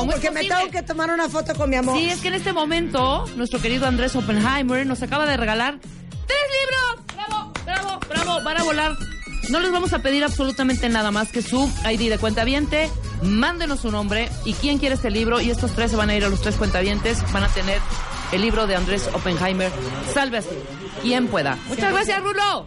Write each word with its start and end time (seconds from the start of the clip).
¿Cómo 0.00 0.12
es 0.12 0.16
porque 0.16 0.30
me 0.30 0.40
posible? 0.40 0.56
tengo 0.56 0.70
que 0.72 0.82
tomar 0.82 1.10
una 1.10 1.28
foto 1.28 1.54
con 1.54 1.70
mi 1.70 1.76
amor. 1.76 1.96
Sí, 1.96 2.08
es 2.08 2.20
que 2.20 2.28
en 2.28 2.34
este 2.34 2.52
momento 2.52 3.24
nuestro 3.36 3.60
querido 3.60 3.86
Andrés 3.86 4.16
Oppenheimer 4.16 4.86
nos 4.86 5.02
acaba 5.02 5.26
de 5.26 5.36
regalar 5.36 5.78
tres 5.78 6.40
libros. 6.60 7.16
¡Bravo, 7.16 7.52
bravo, 7.64 8.00
bravo! 8.08 8.42
Van 8.42 8.58
a 8.58 8.62
volar. 8.64 8.96
No 9.50 9.60
les 9.60 9.72
vamos 9.72 9.92
a 9.92 9.98
pedir 9.98 10.22
absolutamente 10.22 10.88
nada 10.88 11.10
más 11.10 11.32
que 11.32 11.42
su 11.42 11.70
ID 11.90 12.08
de 12.08 12.18
cuentaviente. 12.18 12.88
Mándenos 13.22 13.80
su 13.80 13.90
nombre 13.90 14.30
y 14.44 14.54
quién 14.54 14.78
quiere 14.78 14.94
este 14.94 15.10
libro. 15.10 15.40
Y 15.40 15.50
estos 15.50 15.72
tres 15.72 15.90
se 15.90 15.96
van 15.96 16.08
a 16.10 16.14
ir 16.14 16.24
a 16.24 16.28
los 16.28 16.40
tres 16.40 16.56
cuentavientes. 16.56 17.20
Van 17.32 17.42
a 17.42 17.48
tener 17.48 17.80
el 18.32 18.40
libro 18.40 18.66
de 18.66 18.76
Andrés 18.76 19.08
Oppenheimer. 19.12 19.70
Salve 20.14 20.38
así. 20.38 20.50
Quien 21.02 21.26
pueda. 21.26 21.58
Muchas 21.68 21.92
gracias, 21.92 22.22
Rulo. 22.22 22.66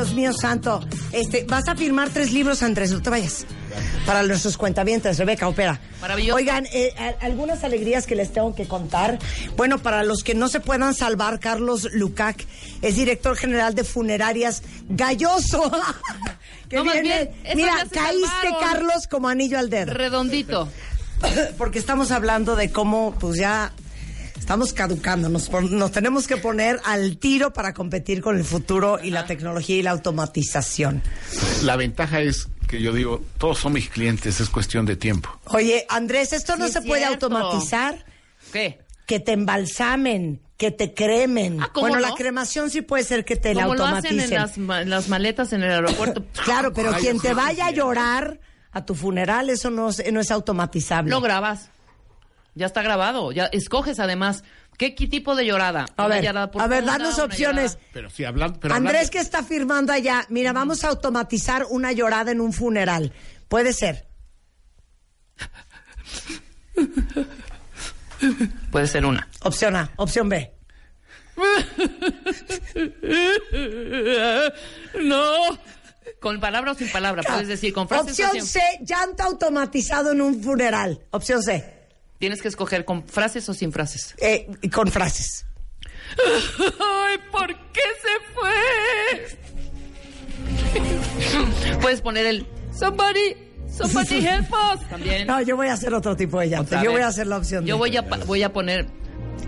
Dios 0.00 0.14
mío 0.14 0.32
santo. 0.32 0.80
Este, 1.12 1.44
vas 1.44 1.68
a 1.68 1.76
firmar 1.76 2.08
tres 2.08 2.32
libros, 2.32 2.62
Andrés, 2.62 2.90
no 2.90 3.02
te 3.02 3.10
vayas. 3.10 3.44
Para 4.06 4.22
nuestros 4.22 4.56
cuentavientes, 4.56 5.18
Rebeca, 5.18 5.46
opera. 5.46 5.78
Maravilloso. 6.00 6.36
Oigan, 6.36 6.64
eh, 6.72 6.94
a- 6.98 7.22
algunas 7.26 7.64
alegrías 7.64 8.06
que 8.06 8.14
les 8.16 8.32
tengo 8.32 8.54
que 8.54 8.66
contar. 8.66 9.18
Bueno, 9.58 9.78
para 9.78 10.02
los 10.02 10.24
que 10.24 10.34
no 10.34 10.48
se 10.48 10.60
puedan 10.60 10.94
salvar, 10.94 11.38
Carlos 11.38 11.86
Lucac 11.92 12.46
es 12.80 12.96
director 12.96 13.36
general 13.36 13.74
de 13.74 13.84
Funerarias 13.84 14.62
Galloso. 14.88 15.70
que 16.70 16.76
No, 16.76 16.84
viene- 16.84 17.02
bien, 17.02 17.56
Mira, 17.56 17.74
caíste, 17.90 17.98
salvaron. 17.98 18.54
Carlos, 18.60 19.06
como 19.06 19.28
anillo 19.28 19.58
al 19.58 19.68
dedo. 19.68 19.92
Redondito. 19.92 20.66
Porque 21.58 21.78
estamos 21.78 22.10
hablando 22.10 22.56
de 22.56 22.72
cómo, 22.72 23.14
pues 23.20 23.36
ya 23.38 23.70
estamos 24.50 24.72
caducando, 24.72 25.28
nos, 25.28 25.48
pon- 25.48 25.78
nos 25.78 25.92
tenemos 25.92 26.26
que 26.26 26.36
poner 26.36 26.80
al 26.84 27.18
tiro 27.18 27.52
para 27.52 27.72
competir 27.72 28.20
con 28.20 28.36
el 28.36 28.42
futuro 28.44 28.98
y 29.00 29.10
la 29.10 29.24
tecnología 29.24 29.76
y 29.76 29.82
la 29.82 29.92
automatización. 29.92 31.02
La 31.62 31.76
ventaja 31.76 32.20
es 32.20 32.48
que 32.66 32.82
yo 32.82 32.92
digo, 32.92 33.22
todos 33.38 33.58
son 33.60 33.74
mis 33.74 33.88
clientes, 33.90 34.40
es 34.40 34.48
cuestión 34.50 34.86
de 34.86 34.96
tiempo. 34.96 35.30
Oye, 35.44 35.86
Andrés, 35.88 36.32
esto 36.32 36.56
no 36.56 36.66
Sí, 36.66 36.72
se 36.72 36.82
puede 36.82 37.06
cierto. 37.06 37.26
automatizar. 37.26 38.04
¿Qué? 38.52 38.80
Que 39.06 39.20
te 39.20 39.30
embalsamen, 39.34 40.40
que 40.56 40.72
te 40.72 40.94
cremen. 40.94 41.62
Ah, 41.62 41.70
¿cómo 41.72 41.86
bueno, 41.86 42.00
no? 42.04 42.08
la 42.08 42.16
cremación 42.16 42.70
sí 42.70 42.82
puede 42.82 43.04
ser 43.04 43.24
que 43.24 43.36
te 43.36 43.54
la 43.54 43.62
Como 43.62 43.76
lo 43.76 43.84
hacen 43.86 43.96
automaticen. 44.18 44.32
en 44.32 44.40
las, 44.42 44.58
ma- 44.58 44.82
las 44.84 45.08
maletas 45.08 45.52
en 45.52 45.62
el 45.62 45.70
aeropuerto. 45.70 46.24
Claro, 46.44 46.72
pero 46.72 46.92
Ay, 46.92 47.02
quien 47.02 47.20
te 47.20 47.34
vaya 47.34 47.66
a 47.66 47.70
llorar 47.70 48.40
a 48.72 48.84
tu 48.84 48.96
funeral, 48.96 49.48
eso 49.48 49.70
no, 49.70 49.90
es- 49.90 50.12
no 50.12 50.18
es 50.18 50.32
automatizable. 50.32 51.08
Lo 51.12 51.20
grabas. 51.20 51.70
Ya 52.54 52.66
está 52.66 52.82
grabado. 52.82 53.32
Ya 53.32 53.46
escoges 53.46 54.00
además 54.00 54.42
qué, 54.76 54.94
qué 54.94 55.06
tipo 55.06 55.34
de 55.34 55.46
llorada. 55.46 55.86
a 55.96 56.08
ver, 56.08 56.24
llorada 56.24 56.50
a 56.58 56.66
ver, 56.66 56.84
danos 56.84 57.18
opciones. 57.18 57.72
llorada- 57.74 57.88
Pero 57.92 58.10
si 58.10 58.24
hablan, 58.24 58.54
pero 58.60 58.74
Andrés 58.74 58.94
hablando- 58.94 59.10
que 59.12 59.18
está 59.18 59.42
firmando 59.42 59.92
allá, 59.92 60.26
mira, 60.28 60.52
vamos 60.52 60.84
a 60.84 60.88
automatizar 60.88 61.66
una 61.70 61.92
llorada 61.92 62.30
en 62.32 62.40
un 62.40 62.52
funeral. 62.52 63.12
Puede 63.48 63.72
ser. 63.72 64.06
Puede 68.70 68.86
ser 68.86 69.04
una. 69.06 69.28
Opción 69.42 69.76
A, 69.76 69.90
opción 69.96 70.28
B. 70.28 70.52
No. 75.00 75.58
Con 76.20 76.38
palabra 76.40 76.72
o 76.72 76.74
sin 76.74 76.90
palabra. 76.90 77.22
Puedes 77.22 77.48
decir 77.48 77.72
con 77.72 77.88
frases 77.88 78.10
Opción. 78.20 78.46
C, 78.46 78.60
llanto 78.82 79.22
automatizado 79.22 80.12
en 80.12 80.20
un 80.20 80.42
funeral. 80.42 81.00
Opción 81.10 81.42
C, 81.42 81.79
Tienes 82.20 82.40
que 82.42 82.46
escoger 82.48 82.84
con 82.84 83.08
frases 83.08 83.48
o 83.48 83.54
sin 83.54 83.72
frases. 83.72 84.14
eh, 84.18 84.46
con 84.72 84.86
frases. 84.88 85.46
Ay, 86.78 87.18
¿por 87.32 87.48
qué 87.72 87.80
se 88.02 88.20
fue? 88.34 89.38
Puedes 91.80 92.00
poner 92.00 92.26
el 92.26 92.46
somebody, 92.72 93.36
somebody 93.76 94.26
help 94.26 94.46
us. 94.52 94.88
También. 94.88 95.26
No, 95.26 95.40
yo 95.42 95.56
voy 95.56 95.68
a 95.68 95.72
hacer 95.72 95.94
otro 95.94 96.16
tipo 96.16 96.38
de 96.40 96.48
llanto. 96.50 96.66
Otra 96.66 96.82
Yo 96.82 96.90
vez. 96.90 96.98
voy 96.98 97.02
a 97.02 97.08
hacer 97.08 97.26
la 97.26 97.36
opción 97.38 97.64
Yo 97.66 97.78
voy 97.78 97.96
a, 97.96 98.02
voy 98.02 98.42
a 98.42 98.52
poner 98.52 98.86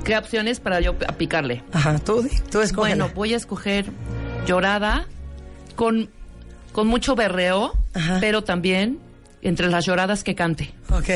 qué 0.04 0.16
opciones 0.16 0.60
para 0.60 0.80
yo 0.80 0.96
a 1.06 1.12
picarle. 1.12 1.62
Ajá, 1.72 1.98
tú, 1.98 2.28
tú 2.50 2.60
escoge. 2.60 2.90
Bueno, 2.90 3.10
voy 3.14 3.34
a 3.34 3.36
escoger 3.36 3.86
llorada 4.46 5.06
con, 5.76 6.10
con 6.72 6.86
mucho 6.86 7.14
berreo, 7.14 7.72
Ajá. 7.94 8.18
pero 8.20 8.42
también 8.44 8.98
entre 9.42 9.68
las 9.68 9.84
lloradas 9.84 10.24
que 10.24 10.34
cante. 10.34 10.72
Ok. 10.90 11.08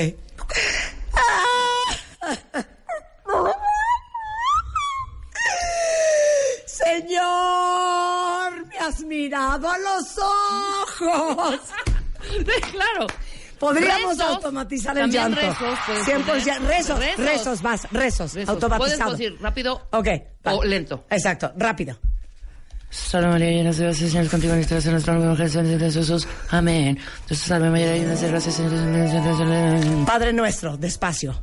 Señor, 7.26 8.66
me 8.66 8.78
has 8.78 9.00
mirado 9.02 9.68
a 9.68 9.78
los 9.78 10.18
ojos. 10.18 11.60
claro. 12.70 13.06
Podríamos 13.58 14.18
Rezos, 14.18 14.34
automatizar 14.34 14.98
el 14.98 15.10
llanto. 15.10 15.40
rezos, 15.40 15.78
100%. 16.04 16.24
poner. 16.26 16.62
Rezos, 16.62 16.98
Rezos. 16.98 17.16
rezos, 17.18 17.62
vas, 17.62 17.82
rezos, 17.90 18.34
Rezos. 18.34 18.48
automatizado. 18.50 19.10
Puedes 19.12 19.18
decir 19.18 19.38
rápido 19.40 19.88
Ok. 19.92 20.08
va. 20.46 20.54
o 20.54 20.62
lento. 20.64 21.06
Exacto, 21.08 21.52
rápido. 21.56 21.98
Salve 22.90 23.28
María, 23.28 23.50
llena 23.50 23.72
de 23.72 23.82
gracia, 23.84 24.08
Señor, 24.08 24.28
contigo, 24.30 24.52
en 24.52 24.60
nuestro 24.68 25.12
nombre, 25.14 25.30
mujer, 25.30 25.50
Señor, 25.50 25.78
de 25.78 25.90
Jesús. 25.90 26.28
Amén. 26.50 26.98
Salve 27.30 27.70
María, 27.70 27.96
llena 27.96 28.14
de 28.14 28.28
gracia, 28.28 28.52
Señor, 28.52 30.06
Padre 30.06 30.32
nuestro, 30.34 30.76
despacio. 30.76 31.34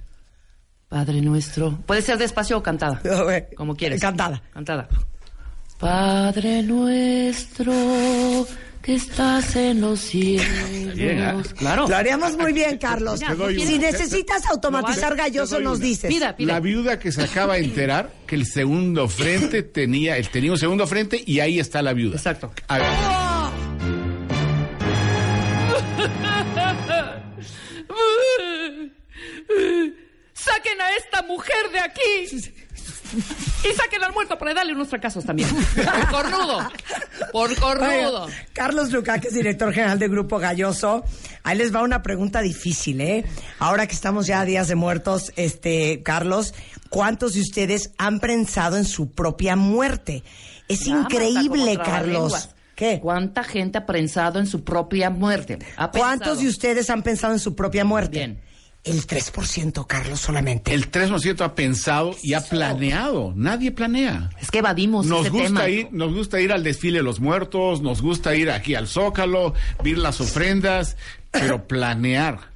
Padre 0.93 1.21
nuestro. 1.21 1.79
Puede 1.87 2.03
ser 2.03 2.19
despacio 2.19 2.55
o 2.55 2.61
cantada. 2.61 3.01
Como 3.57 3.75
quieres. 3.75 3.99
Cantada. 3.99 4.43
Cantada. 4.53 4.87
Padre 5.79 6.61
nuestro 6.61 7.73
que 8.79 8.93
estás 8.93 9.55
en 9.55 9.81
los 9.81 9.99
cielos. 9.99 10.93
bien, 10.93 11.17
¿eh? 11.17 11.33
Claro. 11.57 11.87
Lo 11.87 11.95
haríamos 11.95 12.37
muy 12.37 12.53
bien, 12.53 12.77
Carlos. 12.77 13.21
Si 13.57 13.79
necesitas 13.79 14.45
automatizar 14.45 15.15
galloso, 15.15 15.59
nos 15.59 15.79
dices. 15.79 16.13
Pida, 16.13 16.35
pida. 16.35 16.53
La 16.53 16.59
viuda 16.59 16.99
que 16.99 17.11
se 17.11 17.23
acaba 17.23 17.55
de 17.55 17.61
enterar 17.61 18.11
que 18.27 18.35
el 18.35 18.45
segundo 18.45 19.07
frente 19.07 19.63
tenía, 19.63 20.17
él 20.17 20.29
tenía 20.29 20.51
un 20.51 20.59
segundo 20.59 20.85
frente 20.85 21.23
y 21.25 21.39
ahí 21.39 21.59
está 21.59 21.81
la 21.81 21.93
viuda. 21.93 22.17
Exacto. 22.17 22.51
A 22.67 22.77
ver, 22.77 22.87
Saquen 30.63 30.81
a 30.81 30.95
esta 30.95 31.21
mujer 31.23 31.71
de 31.71 31.79
aquí. 31.79 32.51
Y 33.63 33.73
saquen 33.75 34.03
al 34.03 34.13
muerto 34.13 34.37
para 34.37 34.53
darle 34.53 34.73
unos 34.73 34.87
fracasos 34.87 35.25
también. 35.25 35.49
Por 35.49 36.09
cornudo. 36.09 36.71
Por 37.31 37.55
cornudo. 37.57 38.23
Oiga, 38.23 38.37
Carlos 38.53 38.91
Luca, 38.91 39.19
que 39.19 39.27
es 39.27 39.33
director 39.33 39.73
general 39.73 39.99
del 39.99 40.09
Grupo 40.09 40.39
Galloso. 40.39 41.03
Ahí 41.43 41.57
les 41.57 41.75
va 41.75 41.83
una 41.83 42.01
pregunta 42.01 42.41
difícil, 42.41 43.01
¿eh? 43.01 43.25
Ahora 43.59 43.87
que 43.87 43.93
estamos 43.93 44.25
ya 44.25 44.41
a 44.41 44.45
días 44.45 44.67
de 44.67 44.75
muertos, 44.75 45.31
este, 45.35 46.01
Carlos, 46.01 46.53
¿cuántos 46.89 47.33
de 47.33 47.41
ustedes 47.41 47.91
han 47.97 48.19
pensado 48.19 48.77
en 48.77 48.85
su 48.85 49.11
propia 49.11 49.55
muerte? 49.55 50.23
Es 50.67 50.85
Ya, 50.85 50.93
increíble, 50.93 51.77
Carlos. 51.83 52.49
¿Qué? 52.75 52.99
¿Cuánta 53.01 53.43
gente 53.43 53.77
ha 53.77 53.85
prensado 53.85 54.39
en 54.39 54.47
su 54.47 54.63
propia 54.63 55.09
muerte? 55.09 55.59
¿Cuántos 55.75 56.01
pensado. 56.01 56.35
de 56.37 56.47
ustedes 56.47 56.89
han 56.89 57.03
pensado 57.03 57.33
en 57.33 57.39
su 57.39 57.53
propia 57.55 57.85
muerte? 57.85 58.17
Bien. 58.17 58.52
El 58.83 59.07
3%, 59.07 59.87
Carlos, 59.87 60.19
solamente. 60.19 60.73
el 60.73 60.91
3% 60.91 61.41
ha 61.41 61.55
pensado 61.55 62.15
y 62.21 62.33
ha 62.33 62.41
planeado. 62.41 63.31
Nadie 63.35 63.71
planea. 63.71 64.29
Es 64.41 64.51
que 64.51 64.59
evadimos 64.59 65.05
Nos 65.05 65.21
ese 65.21 65.29
gusta 65.29 65.47
tema. 65.47 65.69
ir, 65.69 65.87
nos 65.91 66.13
gusta 66.13 66.41
ir 66.41 66.51
al 66.51 66.63
desfile 66.63 66.97
de 66.99 67.03
los 67.03 67.21
muertos, 67.21 67.81
nos 67.81 68.01
gusta 68.01 68.35
ir 68.35 68.51
aquí 68.51 68.75
al 68.75 68.87
Zócalo, 68.87 69.53
ver 69.83 69.97
las 69.97 70.19
ofrendas, 70.19 70.97
pero 71.31 71.65
planear. 71.67 72.52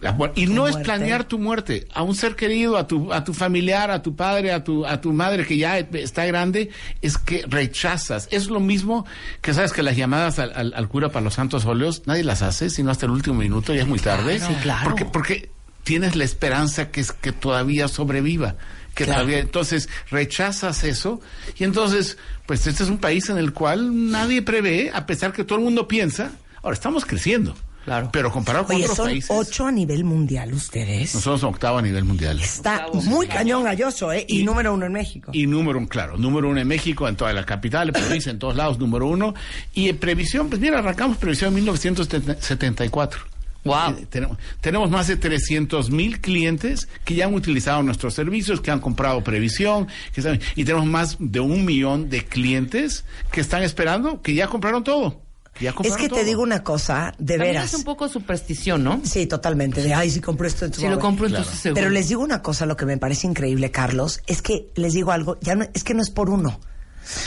La 0.00 0.16
y 0.36 0.46
no 0.46 0.68
es 0.68 0.76
planear 0.76 1.24
tu 1.24 1.38
muerte, 1.40 1.88
a 1.92 2.02
un 2.02 2.14
ser 2.14 2.36
querido, 2.36 2.76
a 2.76 2.86
tu, 2.86 3.12
a 3.12 3.24
tu 3.24 3.34
familiar, 3.34 3.90
a 3.90 4.00
tu 4.00 4.14
padre, 4.14 4.52
a 4.52 4.62
tu, 4.62 4.86
a 4.86 5.00
tu 5.00 5.12
madre 5.12 5.44
que 5.44 5.56
ya 5.56 5.78
está 5.78 6.24
grande, 6.24 6.70
es 7.02 7.18
que 7.18 7.44
rechazas. 7.48 8.28
Es 8.30 8.46
lo 8.46 8.60
mismo 8.60 9.06
que 9.42 9.52
sabes 9.54 9.72
que 9.72 9.82
las 9.82 9.96
llamadas 9.96 10.38
al, 10.38 10.52
al- 10.54 10.72
al 10.74 10.88
cura 10.88 11.08
para 11.08 11.24
los 11.24 11.34
santos 11.34 11.64
óleos, 11.64 12.02
nadie 12.06 12.22
las 12.22 12.42
hace, 12.42 12.70
sino 12.70 12.90
hasta 12.92 13.06
el 13.06 13.12
último 13.12 13.36
minuto, 13.40 13.74
ya 13.74 13.82
es 13.82 13.88
muy 13.88 13.98
tarde. 13.98 14.38
Sí, 14.38 14.52
claro. 14.62 14.84
Porque, 14.84 15.04
porque 15.04 15.50
tienes 15.82 16.14
la 16.14 16.24
esperanza 16.24 16.90
que 16.90 17.00
es 17.00 17.10
que 17.12 17.32
todavía 17.32 17.88
sobreviva. 17.88 18.54
Que 18.94 19.04
Claro. 19.04 19.20
todavía, 19.22 19.38
entonces 19.38 19.88
rechazas 20.10 20.82
eso 20.84 21.20
y 21.56 21.62
entonces, 21.64 22.18
pues 22.46 22.66
este 22.66 22.82
es 22.82 22.88
un 22.88 22.98
país 22.98 23.28
en 23.30 23.38
el 23.38 23.52
cual 23.52 24.10
nadie 24.10 24.42
prevé, 24.42 24.90
a 24.92 25.06
pesar 25.06 25.32
que 25.32 25.44
todo 25.44 25.58
el 25.58 25.64
mundo 25.64 25.86
piensa, 25.86 26.32
ahora 26.62 26.74
estamos 26.74 27.04
creciendo. 27.04 27.54
Claro. 27.88 28.10
Pero 28.12 28.30
comparado 28.32 28.66
con 28.66 28.76
Oye, 28.76 28.84
otros 28.84 28.96
son 28.96 29.06
países. 29.06 29.30
ocho 29.30 29.66
a 29.66 29.72
nivel 29.72 30.04
mundial 30.04 30.52
ustedes. 30.54 31.14
Nosotros 31.14 31.40
somos 31.40 31.54
octavo 31.54 31.78
a 31.78 31.82
nivel 31.82 32.04
mundial. 32.04 32.38
Está 32.40 32.86
Octavo. 32.86 33.02
muy 33.04 33.26
cañón 33.26 33.64
galloso, 33.64 34.12
¿eh? 34.12 34.24
Y, 34.28 34.40
Y- 34.40 34.44
número 34.44 34.72
uno 34.74 34.86
en 34.86 34.92
México. 34.92 35.30
Y 35.34 35.46
número 35.46 35.78
uno, 35.78 35.88
claro, 35.88 36.16
número 36.16 36.48
uno 36.48 36.60
en 36.60 36.68
México, 36.68 37.08
en 37.08 37.16
toda 37.16 37.32
la 37.32 37.44
capital, 37.44 37.88
en 37.88 37.94
provincia, 37.94 38.30
en 38.30 38.38
todos 38.38 38.54
lados, 38.56 38.78
número 38.78 39.06
uno. 39.06 39.34
Y 39.74 39.88
en 39.88 39.98
previsión, 39.98 40.48
pues 40.48 40.60
mira, 40.60 40.78
arrancamos 40.78 41.16
previsión 41.16 41.48
en 41.48 41.54
1974. 41.56 43.20
Wow. 43.64 43.90
Eh, 43.98 44.06
tenemos, 44.08 44.38
tenemos 44.60 44.88
más 44.90 45.08
de 45.08 45.16
300 45.16 45.90
mil 45.90 46.20
clientes 46.20 46.88
que 47.04 47.16
ya 47.16 47.26
han 47.26 47.34
utilizado 47.34 47.82
nuestros 47.82 48.14
servicios, 48.14 48.60
que 48.60 48.70
han 48.70 48.80
comprado 48.80 49.22
previsión, 49.22 49.88
que 50.14 50.22
saben- 50.22 50.40
y 50.56 50.64
tenemos 50.64 50.86
más 50.86 51.16
de 51.18 51.40
un 51.40 51.64
millón 51.64 52.08
de 52.08 52.24
clientes 52.24 53.04
que 53.32 53.40
están 53.40 53.62
esperando, 53.64 54.22
que 54.22 54.34
ya 54.34 54.46
compraron 54.46 54.84
todo. 54.84 55.20
Ya 55.60 55.74
Es 55.84 55.96
que 55.96 56.08
te 56.08 56.24
digo 56.24 56.42
una 56.42 56.62
cosa, 56.62 57.12
de 57.18 57.34
También 57.34 57.54
veras. 57.54 57.64
es 57.72 57.74
un 57.74 57.84
poco 57.84 58.08
superstición, 58.08 58.84
¿no? 58.84 59.00
Sí, 59.04 59.26
totalmente. 59.26 59.82
De, 59.82 59.94
ay, 59.94 60.10
si 60.10 60.20
compro 60.20 60.46
esto, 60.46 60.64
entonces 60.64 60.82
Si 60.84 60.88
lo 60.88 60.96
ver". 60.96 61.00
compro, 61.02 61.26
Claro. 61.26 61.42
entonces 61.42 61.62
seguro. 61.62 61.80
Pero 61.80 61.90
les 61.90 62.08
digo 62.08 62.22
una 62.22 62.42
cosa, 62.42 62.66
lo 62.66 62.76
que 62.76 62.86
me 62.86 62.96
parece 62.98 63.26
increíble, 63.26 63.70
Carlos, 63.70 64.20
es 64.26 64.42
que 64.42 64.68
les 64.76 64.92
digo 64.92 65.12
algo, 65.12 65.38
ya 65.40 65.54
no, 65.54 65.66
es 65.74 65.84
que 65.84 65.94
no 65.94 66.02
es 66.02 66.10
por 66.10 66.30
uno, 66.30 66.60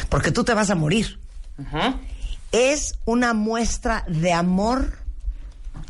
porque 0.10 0.32
tú 0.32 0.44
te 0.44 0.54
vas 0.54 0.70
a 0.70 0.76
morir. 0.76 1.20
Ajá. 1.60 2.00
Es 2.52 2.96
una 3.06 3.34
muestra 3.34 4.04
de 4.08 4.34
amor 4.34 4.98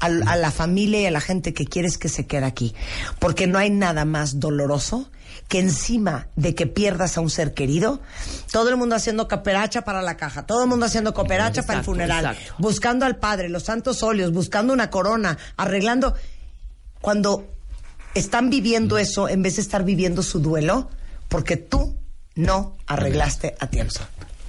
al- 0.02 0.28
a, 0.28 0.36
la 0.36 0.52
familia 0.52 1.00
y 1.02 1.06
a 1.06 1.12
la 1.12 1.22
gente 1.22 1.54
que 1.54 1.66
quieres 1.66 1.98
que 1.98 2.10
se 2.10 2.28
quede 2.28 2.46
aquí, 2.46 2.76
porque 3.20 3.48
no 3.48 3.58
hay 3.58 3.70
nada 3.70 4.04
más 4.04 4.40
doloroso 4.42 5.10
que 5.48 5.60
encima 5.60 6.28
de 6.36 6.56
que 6.56 6.66
pierdas 6.68 7.18
a 7.18 7.22
un 7.22 7.30
ser 7.30 7.54
querido, 7.54 8.00
todo 8.52 8.70
el 8.70 8.78
mundo 8.78 8.96
haciendo 8.96 9.28
cooperacha 9.28 9.82
para 9.84 10.02
la 10.02 10.16
caja, 10.18 10.46
todo 10.46 10.64
el 10.64 10.70
mundo 10.70 10.86
haciendo 10.86 11.14
cooperacha 11.14 11.64
para 11.64 11.80
el 11.80 11.86
funeral, 11.86 12.26
exacto. 12.26 12.54
buscando 12.58 13.06
al 13.06 13.18
padre, 13.18 13.50
los 13.50 13.64
santos 13.64 14.02
óleos, 14.04 14.32
buscando 14.32 14.72
una 14.74 14.90
corona, 14.90 15.38
arreglando 15.58 16.16
cuando 17.02 17.48
están 18.14 18.50
viviendo 18.50 18.98
eso 18.98 19.28
en 19.30 19.42
vez 19.42 19.56
de 19.58 19.62
estar 19.62 19.84
viviendo 19.84 20.24
su 20.24 20.40
duelo, 20.40 20.90
porque 21.28 21.58
tú 21.58 21.96
no 22.36 22.78
arreglaste 22.88 23.56
a 23.60 23.68
tiempo. 23.68 24.00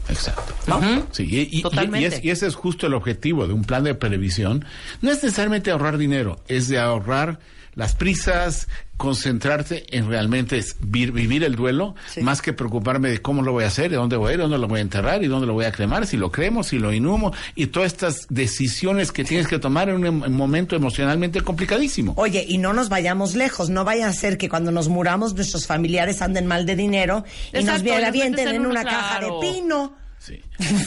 Exacto. 0.09 0.55
¿No? 0.67 1.07
Sí, 1.13 1.25
y, 1.31 1.41
y- 1.41 1.49
y- 1.59 1.63
Totalmente. 1.63 2.01
y 2.01 2.05
es- 2.05 2.25
y 2.25 2.31
ese 2.31 2.47
es 2.47 2.55
justo 2.55 2.87
el 2.87 2.95
objetivo 2.95 3.47
de 3.47 3.55
un 3.55 3.65
plan 3.65 3.85
de 3.85 3.95
previsión. 3.95 4.65
No 5.01 5.11
es 5.11 5.23
necesariamente 5.23 5.71
ahorrar 5.71 5.99
dinero, 5.99 6.43
es 6.49 6.69
de 6.69 6.79
ahorrar 6.79 7.39
las 7.75 7.95
prisas, 7.95 8.69
concentrarte 9.03 9.85
en 9.97 10.09
realmente 10.09 10.59
es 10.59 10.77
vivir 10.81 11.43
el 11.45 11.57
duelo, 11.57 11.95
Sí. 12.09 12.21
más 12.23 12.41
que 12.41 12.53
preocuparme 12.53 13.11
de 13.11 13.21
cómo 13.21 13.43
lo 13.43 13.51
voy 13.53 13.65
a 13.65 13.67
hacer, 13.67 13.91
de 13.91 13.97
dónde 13.97 14.17
voy 14.17 14.31
a 14.31 14.35
ir, 14.35 14.39
dónde 14.41 14.59
lo 14.59 14.69
voy 14.69 14.79
a 14.79 14.83
enterrar 14.83 15.23
y 15.25 15.27
dónde 15.27 15.47
lo 15.49 15.55
voy 15.55 15.65
a 15.65 15.73
cremar, 15.73 16.07
si 16.07 16.17
lo 16.17 16.31
cremo, 16.31 16.63
si 16.63 16.79
lo 16.79 16.93
inhumo, 16.93 17.33
y 17.57 17.67
todas 17.67 17.93
estas 17.93 18.27
decisiones 18.31 19.11
que 19.13 19.25
tienes 19.25 19.49
que 19.49 19.59
tomar 19.59 19.89
en 19.89 19.97
un 19.97 20.07
em- 20.07 20.33
momento 20.33 20.77
emocionalmente 20.77 21.41
complicadísimo. 21.41 22.15
Oye, 22.17 22.45
y 22.49 22.59
no 22.59 22.73
nos 22.73 22.89
vayamos 22.89 23.35
lejos, 23.35 23.71
no 23.71 23.85
vaya 23.85 24.07
a 24.07 24.13
ser 24.13 24.39
que 24.39 24.49
cuando 24.49 24.71
nos 24.71 24.89
muramos 24.89 25.35
nuestros 25.35 25.67
familiares 25.67 26.23
anden 26.23 26.47
mal 26.47 26.65
de 26.65 26.77
dinero 26.77 27.25
y 27.53 27.57
nos 27.57 27.65
Exacto, 27.65 27.83
viera 27.85 27.99
les 28.01 28.09
avienten 28.09 28.49
en 28.49 28.55
en 28.55 28.67
una- 28.67 28.85
caja 28.85 29.21
de 29.21 29.31
pino 29.41 30.01
Sí. 30.23 30.41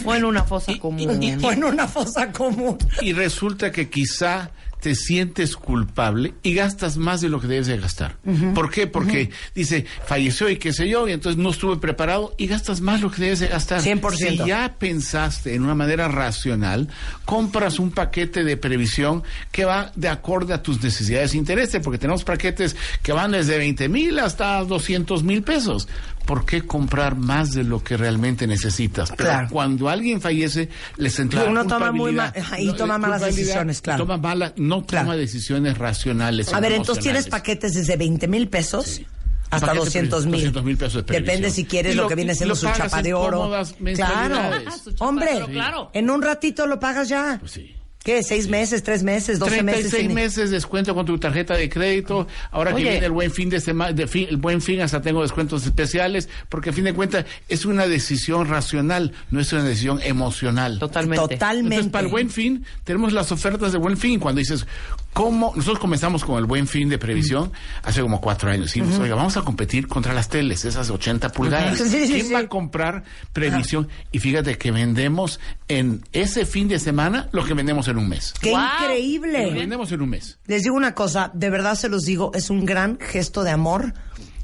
O 0.06 0.16
en 0.16 0.24
una 0.24 0.46
fosa 0.46 0.72
común. 0.80 1.10
o 1.44 1.52
en 1.52 1.64
una 1.66 1.90
fosa 1.90 2.32
común. 2.32 2.78
Y 3.02 3.12
resulta 3.12 3.70
que 3.70 3.90
quizá 3.90 4.50
te 4.86 4.94
sientes 4.94 5.56
culpable 5.58 6.36
y 6.44 6.54
gastas 6.54 6.96
más 6.96 7.20
de 7.20 7.28
lo 7.28 7.42
que 7.42 7.48
debes 7.48 7.66
de 7.66 7.76
gastar. 7.80 8.18
¿Por 8.54 8.70
qué? 8.70 8.86
Porque 8.86 9.32
dice, 9.56 9.84
falleció 10.06 10.48
y 10.48 10.58
qué 10.58 10.74
sé 10.74 10.88
yo, 10.88 11.08
y 11.08 11.12
entonces 11.12 11.42
no 11.42 11.50
estuve 11.50 11.78
preparado 11.78 12.36
y 12.38 12.46
gastas 12.46 12.82
más 12.82 13.02
lo 13.02 13.10
que 13.10 13.20
debes 13.24 13.40
de 13.40 13.48
gastar. 13.48 13.82
100%. 13.82 14.16
Si 14.16 14.38
ya 14.48 14.76
pensaste 14.78 15.56
en 15.56 15.64
una 15.64 15.74
manera 15.74 16.08
racional, 16.08 16.88
compras 17.26 17.80
un 17.80 17.90
paquete 17.90 18.44
de 18.44 18.58
previsión 18.58 19.24
que 19.52 19.66
va 19.66 19.92
de 19.96 20.08
acorde 20.08 20.54
a 20.54 20.62
tus 20.62 20.84
necesidades 20.84 21.34
e 21.34 21.38
intereses, 21.38 21.82
porque 21.84 21.98
tenemos 21.98 22.24
paquetes 22.24 22.76
que 23.02 23.12
van 23.12 23.32
desde 23.32 23.58
20 23.58 23.90
mil 23.90 24.20
hasta 24.20 24.64
200 24.64 25.24
mil 25.24 25.42
pesos. 25.42 25.88
¿Por 26.26 26.44
qué 26.44 26.64
comprar 26.64 27.16
más 27.16 27.54
de 27.54 27.64
lo 27.64 27.84
que 27.84 27.98
realmente 27.98 28.48
necesitas? 28.48 29.12
Pero 29.16 29.30
Claro. 29.30 29.48
cuando 29.52 29.90
alguien 29.90 30.20
fallece, 30.22 30.70
les 30.98 31.20
entra 31.20 31.44
uno 31.44 31.68
toma 31.68 31.92
muy 31.92 32.14
culpabilidad. 32.14 32.34
ma- 32.36 32.42
ajá, 32.42 32.60
y 32.60 32.74
toma 32.74 32.98
malas 32.98 33.22
decisiones, 33.22 33.80
claro. 33.80 34.06
Toma 34.06 34.18
mala, 34.18 34.52
no 34.58 34.75
Claro. 34.84 35.06
toma 35.08 35.16
decisiones 35.18 35.78
racionales. 35.78 36.54
A 36.54 36.60
ver, 36.60 36.74
entonces 36.74 37.04
tienes 37.04 37.28
paquetes 37.28 37.74
desde 37.74 37.98
20 37.98 38.28
mil 38.28 38.48
pesos 38.50 39.02
hasta 39.50 39.68
Paquete 39.68 39.86
200 39.86 40.26
mil. 40.26 40.34
200 40.34 40.64
mil 40.64 40.78
pesos 40.78 41.06
de 41.06 41.14
Depende 41.20 41.52
si 41.52 41.66
quieres 41.66 41.96
lo, 41.96 42.04
lo- 42.04 42.10
que 42.10 42.16
viene 42.16 42.34
siendo 42.36 42.54
lo 42.54 42.60
su 42.60 42.68
chapa 42.72 43.02
de 43.02 43.14
oro. 43.14 43.50
Claro. 43.96 44.36
Ah, 44.38 44.76
Hombre, 45.00 45.30
claro. 45.52 45.92
en 45.94 46.10
un 46.10 46.22
ratito 46.22 46.66
lo 46.66 46.80
pagas 46.80 47.08
ya. 47.10 47.38
Pues 47.40 47.52
sí. 47.52 47.75
¿Qué? 48.06 48.22
¿Seis 48.22 48.48
meses, 48.48 48.84
tres 48.84 49.02
meses, 49.02 49.40
doce 49.40 49.64
meses? 49.64 49.90
36 49.90 50.04
sin- 50.06 50.14
meses 50.14 50.52
descuento 50.52 50.94
con 50.94 51.08
tu 51.08 51.18
tarjeta 51.18 51.56
de 51.56 51.68
crédito. 51.68 52.28
Ahora 52.52 52.72
Oye. 52.74 52.84
que 52.84 52.90
viene 52.92 53.06
el 53.08 53.12
buen 53.12 53.32
fin 53.32 53.50
de 53.50 53.60
semana, 53.60 53.94
de 53.94 54.06
fin- 54.08 54.28
el 54.30 54.38
buen 54.38 54.62
fin 54.62 54.80
hasta 54.82 55.02
tengo 55.02 55.24
descuentos 55.24 55.66
especiales, 55.66 56.30
porque 56.48 56.70
a 56.70 56.74
fin 56.74 56.84
de 56.84 56.94
cuentas 56.94 57.26
es 57.50 57.66
una 57.66 57.88
decisión 57.88 58.48
racional, 58.48 59.12
no 59.32 59.40
es 59.40 59.52
una 59.54 59.64
decisión 59.64 60.00
emocional. 60.04 60.78
Totalmente. 60.78 61.20
Totalmente. 61.34 61.76
Entonces, 61.78 61.92
para 61.92 62.06
el 62.06 62.12
buen 62.12 62.30
fin, 62.30 62.64
tenemos 62.84 63.12
las 63.12 63.32
ofertas 63.32 63.72
de 63.72 63.80
buen 63.80 63.98
fin. 63.98 64.20
Cuando 64.20 64.38
dices, 64.38 64.68
¿cómo? 65.16 65.54
Nosotros 65.56 65.80
comenzamos 65.80 66.26
con 66.26 66.38
el 66.38 66.46
buen 66.46 66.68
fin 66.68 66.90
de 66.90 66.98
previsión 66.98 67.50
hace 67.84 68.02
como 68.02 68.20
cuatro 68.20 68.52
años. 68.52 68.74
Dijimos, 68.74 69.00
oiga, 69.00 69.16
vamos 69.16 69.38
a 69.38 69.44
competir 69.44 69.88
contra 69.88 70.14
las 70.14 70.28
teles, 70.28 70.66
esas 70.66 70.90
80 70.90 71.30
pulgadas. 71.32 71.78
Sí, 71.78 71.90
sí, 71.90 72.12
¿Quién 72.14 72.28
sí. 72.28 72.34
va 72.34 72.40
a 72.40 72.48
comprar 72.50 73.06
previsión? 73.32 73.88
Y 74.12 74.20
fíjate 74.20 74.58
que 74.58 74.72
vendemos 74.72 75.40
en 75.70 76.04
ese 76.12 76.46
fin 76.46 76.68
de 76.68 76.80
semana 76.80 77.30
lo 77.32 77.46
que 77.46 77.54
vendemos 77.54 77.88
en 77.88 77.98
un 77.98 78.10
mes. 78.10 78.34
¡Qué 78.42 78.52
Wow. 78.52 78.60
Lo 78.60 78.84
increíble! 78.84 79.52
vendemos 79.54 79.90
en 79.94 80.02
un 80.02 80.10
mes. 80.10 80.38
Les 80.48 80.64
digo 80.64 80.76
una 80.76 80.94
cosa, 80.94 81.32
de 81.34 81.50
verdad 81.50 81.76
se 81.76 81.88
los 81.88 82.04
digo, 82.04 82.32
es 82.34 82.50
un 82.50 82.66
gran 82.66 83.00
gesto 83.00 83.44
de 83.44 83.52
amor 83.52 83.94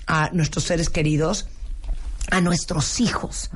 a 0.08 0.30
nuestros 0.32 0.64
seres 0.64 0.90
queridos, 0.90 1.48
a 2.30 2.40
nuestros 2.40 3.02
hijos. 3.02 3.50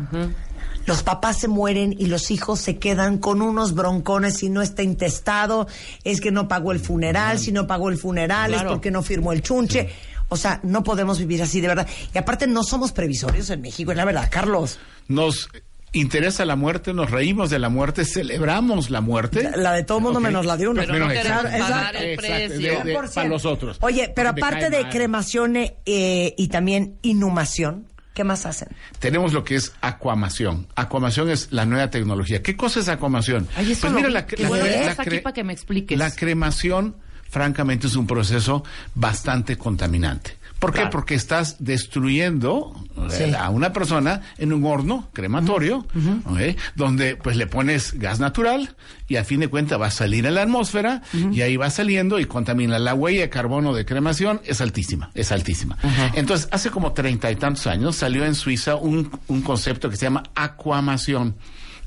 Los 0.85 1.03
papás 1.03 1.39
se 1.39 1.47
mueren 1.47 1.95
y 1.97 2.05
los 2.07 2.29
hijos 2.31 2.59
se 2.59 2.77
quedan 2.77 3.17
con 3.17 3.41
unos 3.41 3.73
broncones 3.73 4.37
si 4.37 4.49
no 4.49 4.61
está 4.61 4.83
intestado, 4.83 5.67
es 6.03 6.21
que 6.21 6.31
no 6.31 6.47
pagó 6.47 6.71
el 6.71 6.79
funeral, 6.79 7.39
si 7.39 7.51
no 7.51 7.65
pagó 7.67 7.89
el 7.89 7.97
funeral 7.97 8.51
Claro. 8.51 8.69
es 8.69 8.73
porque 8.73 8.91
no 8.91 9.01
firmó 9.01 9.31
el 9.33 9.41
chunche. 9.41 9.89
O 10.29 10.37
sea, 10.37 10.59
no 10.63 10.83
podemos 10.83 11.19
vivir 11.19 11.41
así, 11.43 11.61
de 11.61 11.67
verdad. 11.67 11.87
Y 12.13 12.17
aparte 12.17 12.47
no 12.47 12.63
somos 12.63 12.91
previsorios 12.91 13.49
en 13.51 13.61
México, 13.61 13.91
es 13.91 13.97
la 13.97 14.05
verdad, 14.05 14.27
Carlos. 14.31 14.79
Nos 15.07 15.49
interesa 15.93 16.43
la 16.45 16.55
muerte, 16.55 16.93
nos 16.93 17.09
reímos 17.09 17.49
de 17.49 17.57
la 17.59 17.69
muerte, 17.69 18.03
celebramos 18.05 18.89
la 18.89 19.01
muerte. 19.01 19.51
La 19.55 19.71
de 19.73 19.83
todo 19.83 19.99
mundo 20.01 20.19
Ok. 20.19 20.25
menos 20.25 20.45
la 20.45 20.57
de 20.57 20.67
uno. 20.67 20.81
Pero 20.81 20.93
no 20.99 21.07
Menos 21.07 21.23
queremos 21.23 21.45
exacto. 21.45 21.59
pagar 21.73 21.95
el 21.95 22.03
Exacto, 22.09 22.27
precio. 22.27 22.49
de- 22.49 22.57
de- 22.83 22.83
100%. 22.93 23.13
para 23.15 23.29
los 23.29 23.45
otros. 23.45 23.77
Oye, 23.81 24.11
pero 24.15 24.29
aparte 24.29 24.69
de 24.69 24.81
mal. 24.83 24.91
cremación 24.91 25.55
eh, 25.55 26.33
y 26.37 26.47
también 26.49 26.97
inhumación, 27.03 27.87
¿qué 28.15 28.23
más 28.23 28.47
hacen? 28.47 28.69
Tenemos 28.97 29.31
lo 29.33 29.43
que 29.43 29.53
es 29.55 29.73
acuamación. 29.81 30.65
Acuamación 30.75 31.29
es 31.29 31.49
la 31.51 31.65
nueva 31.65 31.91
tecnología. 31.91 32.41
¿Qué 32.41 32.55
cosa 32.57 32.79
es 32.79 32.87
acuamación? 32.89 33.47
Ay, 33.55 33.73
eso 33.73 33.81
Pues 33.81 33.93
mira, 33.93 34.09
la, 34.09 34.25
la- 34.37 34.47
bueno 34.47 34.63
que 34.63 34.69
la 34.71 34.75
estás 34.77 34.99
aquí 35.01 35.17
cre- 35.17 35.21
para 35.21 35.33
que 35.35 35.43
me 35.43 35.53
expliques. 35.53 35.97
La 35.99 36.09
cremación, 36.09 36.95
francamente, 37.29 37.85
es 37.87 37.95
un 37.95 38.07
proceso 38.07 38.63
bastante 38.95 39.57
contaminante. 39.57 40.37
¿Por 40.65 40.71
qué? 40.73 40.77
Claro. 40.79 40.89
Porque 40.91 41.15
estás 41.15 41.57
destruyendo 41.59 42.73
eh, 42.97 43.01
Sí. 43.09 43.33
a 43.37 43.49
una 43.49 43.71
persona 43.73 44.21
en 44.37 44.53
un 44.53 44.65
horno 44.65 45.09
crematorio, 45.13 45.85
¿ok? 46.25 46.39
donde 46.75 47.15
pues 47.17 47.35
le 47.37 47.47
pones 47.47 47.93
gas 47.99 48.19
natural 48.19 48.75
y 49.07 49.17
a 49.17 49.23
fin 49.23 49.39
de 49.41 49.47
cuentas 49.47 49.79
va 49.79 49.87
a 49.87 49.91
salir 49.91 50.25
a 50.27 50.31
la 50.31 50.41
atmósfera 50.43 51.01
y 51.31 51.41
ahí 51.41 51.57
va 51.57 51.69
saliendo 51.69 52.19
y 52.19 52.25
contamina. 52.25 52.79
La 52.79 52.93
huella 52.93 53.21
de 53.21 53.29
carbono 53.29 53.73
de 53.73 53.85
cremación 53.85 54.41
es 54.45 54.61
altísima, 54.61 55.11
es 55.13 55.31
altísima. 55.31 55.77
Entonces, 56.15 56.47
hace 56.51 56.69
como 56.71 56.93
treinta 56.93 57.29
y 57.31 57.35
tantos 57.35 57.67
años 57.67 57.95
salió 57.95 58.25
en 58.25 58.33
Suiza 58.35 58.75
un, 58.75 59.11
un 59.27 59.41
concepto 59.41 59.89
que 59.89 59.97
se 59.97 60.05
llama 60.05 60.23
acuamación, 60.35 61.35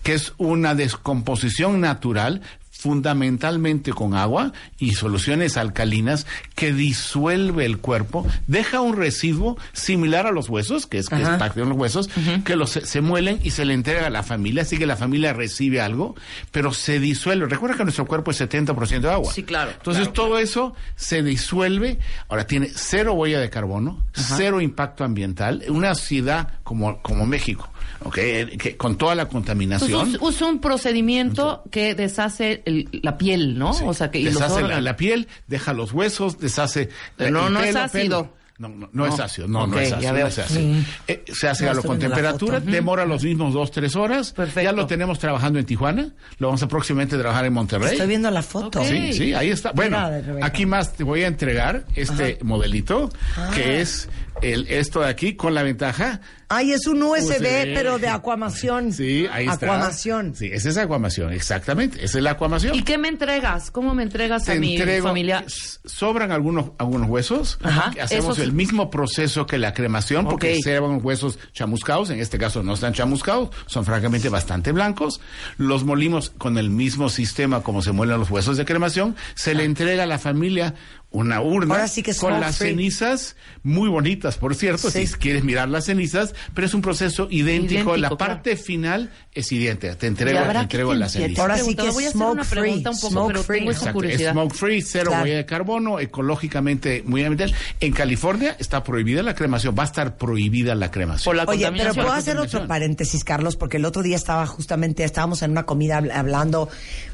que 0.03 0.15
es 0.15 0.33
una 0.39 0.75
descomposición 0.75 1.81
natural 1.81 2.43
fundamentalmente 2.79 3.93
con 3.93 4.15
agua 4.15 4.53
y 4.79 4.93
soluciones 4.93 5.57
alcalinas 5.57 6.27
que 6.55 6.73
disuelve 6.73 7.65
el 7.65 7.79
cuerpo, 7.79 8.25
deja 8.47 8.81
un 8.81 8.97
residuo 8.97 9.59
similar 9.73 10.29
a 10.29 10.31
los 10.31 10.49
huesos, 10.49 10.87
que 10.87 10.99
es, 10.99 11.09
que 11.09 11.17
es 11.17 11.27
Ajá. 11.27 11.39
parte 11.39 11.59
de 11.59 11.67
los 11.67 11.77
huesos, 11.77 12.09
que 12.45 12.55
los, 12.55 12.71
se 12.71 13.01
muelen 13.01 13.41
y 13.43 13.51
se 13.51 13.65
le 13.65 13.75
entrega 13.75 14.07
a 14.07 14.11
la 14.11 14.23
familia, 14.23 14.63
así 14.63 14.79
que 14.79 14.87
la 14.87 14.97
familia 14.97 15.33
recibe 15.33 15.81
algo, 15.81 16.15
pero 16.53 16.73
se 16.73 17.01
disuelve. 17.01 17.47
Recuerda 17.47 17.77
que 17.77 17.83
nuestro 17.83 18.07
cuerpo 18.07 18.31
es 18.31 18.41
70% 18.41 19.01
de 19.01 19.11
agua. 19.11 19.33
Sí, 19.33 19.43
claro, 19.43 19.73
Entonces 19.73 20.05
claro, 20.05 20.13
todo 20.13 20.39
eso 20.39 20.75
se 20.95 21.25
disuelve, 21.25 21.99
ahora 22.29 22.47
tiene 22.47 22.71
cero 22.73 23.15
huella 23.15 23.41
de 23.41 23.51
carbono, 23.51 24.05
cero 24.13 24.61
impacto 24.61 25.03
ambiental, 25.03 25.65
una 25.69 25.97
ciudad 25.97 26.61
como, 26.63 27.03
como 27.03 27.27
México, 27.27 27.69
¿ok? 28.05 28.15
Que, 28.15 28.77
con 28.77 28.97
toda 28.97 29.15
la 29.15 29.29
contaminación. 29.29 29.91
Entonces, 29.91 30.19
usa 30.21 30.47
un 30.49 30.61
procedimiento 30.61 31.63
que 31.71 31.95
deshace 31.95 32.63
el- 32.65 32.89
la 33.03 33.19
piel, 33.19 33.59
¿no? 33.59 33.73
Sí. 33.75 33.85
O 33.87 33.95
sea, 33.95 34.11
que 34.11 34.21
y 34.21 34.25
los 34.25 34.35
deshace 34.35 34.63
la, 34.63 34.97
piel, 34.97 35.29
deja 35.47 35.73
los 35.73 35.93
huesos, 35.93 36.39
deshace. 36.39 36.89
No, 37.19 37.47
el 37.49 37.53
no 37.53 37.61
es 37.61 37.67
pelo, 37.69 37.81
ácido. 37.81 38.23
pelo. 38.23 38.38
No, 38.59 38.69
no, 38.69 38.91
no 38.93 39.07
es 39.07 39.21
ácido, 39.21 39.47
no, 39.47 39.69
no 39.69 39.79
es 39.79 39.93
ácido. 39.93 40.13
no 40.13 40.27
es 40.27 40.39
ácido. 40.39 40.75
Eh, 41.07 41.25
se 41.33 41.49
hace 41.49 41.65
galo 41.65 41.83
con 41.83 41.99
temperatura, 41.99 42.59
demora 42.59 43.05
los 43.07 43.23
mismos 43.23 43.55
dos, 43.55 43.71
tres 43.71 43.95
horas. 43.95 44.33
Perfecto. 44.33 44.63
Ya 44.63 44.73
lo 44.73 44.87
tenemos 44.87 45.19
trabajando 45.21 45.61
en 45.61 45.65
Tijuana, 45.65 46.13
lo 46.39 46.49
vamos 46.49 46.63
a 46.65 46.67
próximamente 46.69 47.17
trabajar 47.17 47.45
en 47.45 47.53
Monterrey. 47.53 47.93
Estoy 47.93 48.09
viendo 48.09 48.31
la 48.33 48.43
foto. 48.43 48.85
Sí, 48.85 49.13
sí, 49.13 49.33
ahí 49.33 49.51
está. 49.51 49.71
Bueno, 49.73 49.99
aquí 50.43 50.67
más 50.67 50.93
te 50.95 51.05
voy 51.05 51.23
a 51.23 51.29
entregar 51.29 51.85
este 51.95 52.39
modelito, 52.43 53.11
Ah. 53.37 53.51
que 53.55 53.81
es 53.81 54.09
el, 54.43 54.67
esto 54.69 55.01
de 55.01 55.09
aquí, 55.09 55.35
con 55.35 55.55
la 55.55 55.63
ventaja. 55.63 56.21
Ay, 56.51 56.73
es 56.73 56.87
un 56.87 57.03
USB, 57.03 57.35
USB. 57.37 57.75
pero 57.75 57.99
de 57.99 58.09
acuamación. 58.09 58.93
Sí, 58.99 59.27
ahí 59.31 59.47
está. 59.47 59.67
Acuamación. 59.67 60.35
Sí, 60.35 60.49
esa 60.53 60.71
es 60.71 60.77
acuamación, 60.79 61.33
exactamente. 61.33 62.03
Esa 62.05 62.19
es 62.19 62.25
la 62.25 62.31
acuamación. 62.33 62.75
¿Y 62.75 62.83
qué 62.83 62.97
me 62.99 63.09
entregas? 63.09 63.71
¿Cómo 63.71 63.95
me 63.95 64.03
entregas 64.03 64.45
Te 64.45 64.53
a 64.53 64.55
mi 64.57 64.77
entrego- 64.79 65.03
familia? 65.09 65.45
sobran 65.85 66.33
algunos 66.33 66.71
algunos 66.79 67.09
huesos 67.09 67.59
Ajá. 67.63 67.93
hacemos 68.01 68.37
Esos- 68.37 68.39
el 68.39 68.48
mismo 68.53 68.91
proceso 68.91 69.47
que 69.47 69.59
la 69.59 69.75
cremación 69.75 70.25
porque 70.27 70.57
Ok. 70.57 70.63
se 70.63 70.79
van 70.79 71.01
huesos 71.03 71.39
chamuscados 71.53 72.11
en 72.11 72.21
este 72.21 72.39
caso 72.39 72.63
no 72.63 72.75
están 72.75 72.93
chamuscados 72.93 73.51
son 73.67 73.85
francamente 73.85 74.29
bastante 74.29 74.73
blancos 74.73 75.21
los 75.57 75.85
molimos 75.85 76.31
con 76.39 76.59
el 76.59 76.71
mismo 76.71 77.09
sistema 77.09 77.63
como 77.63 77.83
se 77.83 77.93
muelen 77.93 78.19
los 78.19 78.31
huesos 78.31 78.57
de 78.57 78.65
cremación 78.65 79.17
se 79.35 79.55
le 79.55 79.65
entrega 79.65 80.03
a 80.03 80.07
la 80.07 80.19
familia 80.19 80.75
una 81.11 81.41
urna 81.41 81.75
Ahora 81.75 81.89
sí 81.89 82.03
que 82.03 82.15
con 82.15 82.39
las 82.39 82.59
free. 82.59 82.69
cenizas 82.71 83.35
muy 83.63 83.89
bonitas 83.89 84.37
por 84.37 84.55
cierto 84.55 84.91
Sí. 84.91 85.07
si 85.07 85.15
quieres 85.15 85.43
mirar 85.43 85.67
las 85.71 85.87
cenizas 85.87 86.35
pero 86.55 86.67
es 86.67 86.75
un 86.75 86.83
proceso 86.83 87.29
idéntico, 87.31 87.97
la 87.97 88.11
parte 88.11 88.57
final 88.57 89.11
es 89.33 89.51
idéntica 89.51 89.97
te 89.97 90.07
entrego, 90.07 90.39
te 90.53 90.59
entrego 90.59 90.93
las 90.93 91.13
cenizas 91.13 91.39
Ahora 91.39 91.57
sí 91.57 91.75
que 91.75 91.89
voy 91.91 92.05
a 92.05 92.09
hacer 92.09 92.21
una 92.23 92.45
pregunta 92.45 92.91
un 92.91 92.97
poco, 93.01 93.11
smoke 93.11 93.27
pero 93.29 93.43
free. 93.43 93.59
tengo 93.61 93.71
esa 93.71 93.79
Exacto, 93.81 93.99
es 93.99 94.05
curiosidad. 94.05 94.33
smoke 94.33 94.55
free, 94.55 94.83
cero 94.83 95.05
Claro. 95.09 95.23
huella 95.25 95.37
de 95.39 95.47
carbono, 95.47 95.99
ecológicamente 95.99 97.03
muy 97.07 97.25
ambiental. 97.25 97.57
En 97.81 97.93
California 97.93 98.55
está 98.59 98.85
prohibida 98.85 99.23
la 99.23 99.35
cremación, 99.35 99.75
va 99.79 99.85
a 99.85 99.87
estar 99.87 100.17
prohibida 100.19 100.75
la 100.75 100.91
cremación. 100.91 101.25
Por 101.25 101.37
la 101.37 101.45
Oye, 101.45 101.71
pero 101.73 101.95
puedo 101.95 102.13
hacer 102.13 102.37
otro 102.39 102.67
paréntesis, 102.67 103.25
Carlos, 103.25 103.57
porque 103.57 103.79
el 103.79 103.87
otro 103.87 104.03
día 104.03 104.17
estaba 104.17 104.47
justamente, 104.47 105.05
estábamos 105.05 105.41
en 105.43 105.53
una 105.53 105.65
comida 105.65 106.01
habl- 106.01 106.13
hablando, 106.13 106.69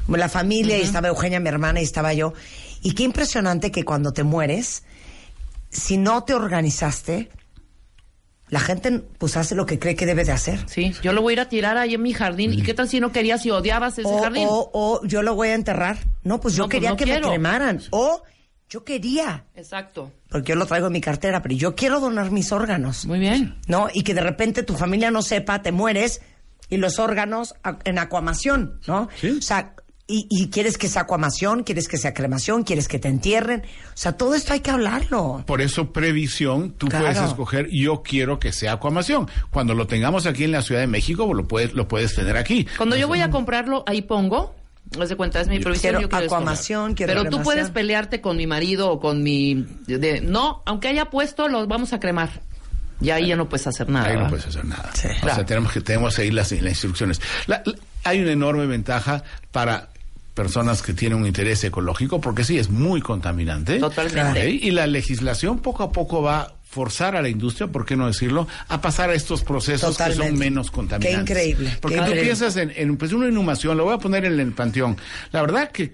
la 0.09 0.27
familia, 0.27 0.77
y 0.77 0.81
estaba 0.81 1.07
Eugenia, 1.07 1.39
mi 1.39 1.47
hermana, 1.47 1.79
y 1.79 1.83
estaba 1.85 2.13
yo. 2.13 2.33
Y 2.85 2.93
qué 2.93 3.01
impresionante 3.01 3.71
que 3.71 3.83
cuando 3.83 4.13
te 4.13 4.23
mueres, 4.23 4.83
si 5.71 5.97
no 5.97 6.23
te 6.23 6.35
organizaste, 6.35 7.29
la 8.49 8.59
gente 8.59 8.99
pues 9.17 9.37
hace 9.37 9.55
lo 9.55 9.65
que 9.65 9.79
cree 9.79 9.95
que 9.95 10.05
debe 10.05 10.23
de 10.23 10.31
hacer. 10.31 10.59
Sí, 10.69 10.93
yo 11.01 11.11
lo 11.11 11.23
voy 11.23 11.31
a 11.31 11.33
ir 11.33 11.39
a 11.39 11.49
tirar 11.49 11.77
ahí 11.77 11.95
en 11.95 12.03
mi 12.03 12.13
jardín. 12.13 12.53
¿Y 12.53 12.61
qué 12.61 12.75
tal 12.75 12.87
si 12.87 12.99
no 12.99 13.11
querías 13.11 13.43
y 13.45 13.49
odiabas 13.49 13.97
ese 13.97 14.07
O, 14.07 14.21
jardín? 14.21 14.45
o, 14.47 14.69
o 14.71 15.03
yo 15.03 15.23
lo 15.23 15.33
voy 15.33 15.47
a 15.47 15.55
enterrar. 15.55 15.97
No, 16.23 16.39
pues 16.39 16.53
yo 16.55 16.63
No, 16.65 16.67
pues 16.69 16.75
quería 16.75 16.89
no 16.91 16.95
que 16.95 17.05
quiero. 17.05 17.29
me 17.29 17.33
cremaran. 17.33 17.81
O 17.89 18.21
yo 18.69 18.83
quería, 18.83 19.45
Exacto. 19.55 20.11
porque 20.29 20.49
yo 20.51 20.55
lo 20.55 20.67
traigo 20.67 20.85
en 20.87 20.93
mi 20.93 21.01
cartera, 21.01 21.41
pero 21.41 21.55
yo 21.55 21.73
quiero 21.75 21.99
donar 21.99 22.29
mis 22.29 22.51
órganos. 22.51 23.07
Muy 23.07 23.17
bien. 23.17 23.55
¿no? 23.67 23.87
Y 23.91 24.03
que 24.03 24.13
de 24.13 24.21
repente 24.21 24.61
tu 24.61 24.75
familia 24.75 25.09
no 25.09 25.23
sepa, 25.23 25.63
te 25.63 25.71
mueres 25.71 26.21
y 26.69 26.77
los 26.77 26.99
órganos 26.99 27.55
en 27.83 27.97
acuamación, 27.97 28.79
¿no? 28.85 29.09
Sí. 29.19 29.37
O 29.39 29.41
sea, 29.41 29.73
y, 30.07 30.27
y 30.29 30.49
quieres 30.49 30.77
que 30.77 30.87
sea 30.87 31.03
acuamación, 31.03 31.63
quieres 31.63 31.87
que 31.87 31.97
sea 31.97 32.13
cremación, 32.13 32.63
quieres 32.63 32.87
que 32.87 32.99
te 32.99 33.07
entierren. 33.07 33.61
O 33.61 33.97
sea, 33.97 34.11
todo 34.13 34.35
esto 34.35 34.53
hay 34.53 34.59
que 34.59 34.69
hablarlo. 34.71 35.43
Por 35.47 35.61
eso, 35.61 35.91
previsión, 35.91 36.71
tú 36.77 36.87
Claro. 36.87 37.05
puedes 37.05 37.21
escoger, 37.21 37.67
yo 37.71 38.03
quiero 38.03 38.37
que 38.39 38.51
sea 38.51 38.73
acuamación. 38.73 39.27
Cuando 39.49 39.73
lo 39.73 39.87
tengamos 39.87 40.25
aquí 40.27 40.43
en 40.43 40.51
la 40.51 40.61
Ciudad 40.61 40.81
de 40.81 40.87
México, 40.87 41.33
lo 41.33 41.47
puedes, 41.47 41.73
lo 41.73 41.87
puedes 41.87 42.13
tener 42.13 42.37
aquí. 42.37 42.67
Cuando 42.77 42.95
yo 42.95 43.07
voy 43.07 43.21
a 43.21 43.31
comprarlo, 43.31 43.83
ahí 43.87 44.01
pongo. 44.03 44.55
De 44.91 45.15
cuenta, 45.15 45.41
es 45.41 45.47
mi 45.47 45.59
provisión. 45.59 45.93
Quiero 45.93 46.01
yo 46.01 46.09
quiero 46.09 46.25
acuamación, 46.25 46.93
quiero 46.93 47.09
Pero 47.13 47.23
tú 47.23 47.27
cremación. 47.29 47.43
puedes 47.43 47.69
pelearte 47.71 48.21
con 48.21 48.37
mi 48.37 48.45
marido 48.45 48.91
o 48.91 48.99
con 48.99 49.23
mi. 49.23 49.65
de- 49.87 50.21
no, 50.21 50.61
aunque 50.67 50.87
haya 50.89 51.05
puesto, 51.05 51.47
los 51.47 51.67
vamos 51.67 51.91
a 51.93 51.99
cremar. 51.99 52.29
Y 53.01 53.09
ahí 53.09 53.27
ya 53.29 53.35
no 53.35 53.49
puedes 53.49 53.65
hacer 53.65 53.89
nada. 53.89 54.07
Ahí 54.09 54.15
no 54.17 54.27
puedes 54.29 54.45
hacer 54.45 54.63
nada. 54.63 54.91
Sí. 54.93 55.07
o 55.07 55.19
Claro. 55.21 55.35
sea, 55.37 55.45
tenemos 55.47 55.71
que, 55.73 55.81
tenemos 55.81 56.11
que 56.13 56.17
seguir 56.17 56.33
las, 56.35 56.51
las 56.51 56.61
instrucciones. 56.71 57.19
La- 57.47 57.63
la- 57.65 57.73
hay 58.03 58.21
una 58.21 58.31
enorme 58.31 58.67
ventaja 58.67 59.23
para 59.51 59.89
personas 60.35 60.81
que 60.81 60.93
tienen 60.93 61.17
un 61.17 61.25
interés 61.25 61.63
ecológico, 61.63 62.21
porque 62.21 62.43
sí, 62.43 62.59
es 62.59 62.69
muy 62.69 63.01
contaminante. 63.01 63.79
Totalmente. 63.79 64.49
Y 64.49 64.69
la 64.71 64.85
legislación 64.85 65.59
poco 65.59 65.81
a 65.83 65.91
poco 65.91 66.21
va 66.21 66.53
forzar 66.75 67.15
a 67.15 67.21
la 67.21 67.29
industria, 67.29 67.67
¿por 67.67 67.85
qué 67.85 67.95
no 67.95 68.05
decirlo?, 68.05 68.47
a 68.67 68.81
pasar 68.81 69.09
a 69.09 69.13
estos 69.13 69.43
procesos 69.43 69.97
que 69.97 70.11
son 70.13 70.37
menos 70.37 70.69
contaminantes. 70.71 71.15
Qué 71.25 71.31
increíble, 71.49 71.77
Porque 71.79 71.95
qué 71.95 72.01
tú 72.01 72.07
increíble. 72.07 72.25
piensas 72.35 72.57
en, 72.57 72.73
en, 72.75 72.97
pues, 72.97 73.13
una 73.13 73.29
inhumación, 73.29 73.77
lo 73.77 73.85
voy 73.85 73.93
a 73.93 73.97
poner 73.97 74.25
en 74.25 74.37
el 74.39 74.51
panteón. 74.51 74.97
La 75.31 75.39
verdad 75.41 75.71
que 75.71 75.83
eh, 75.83 75.93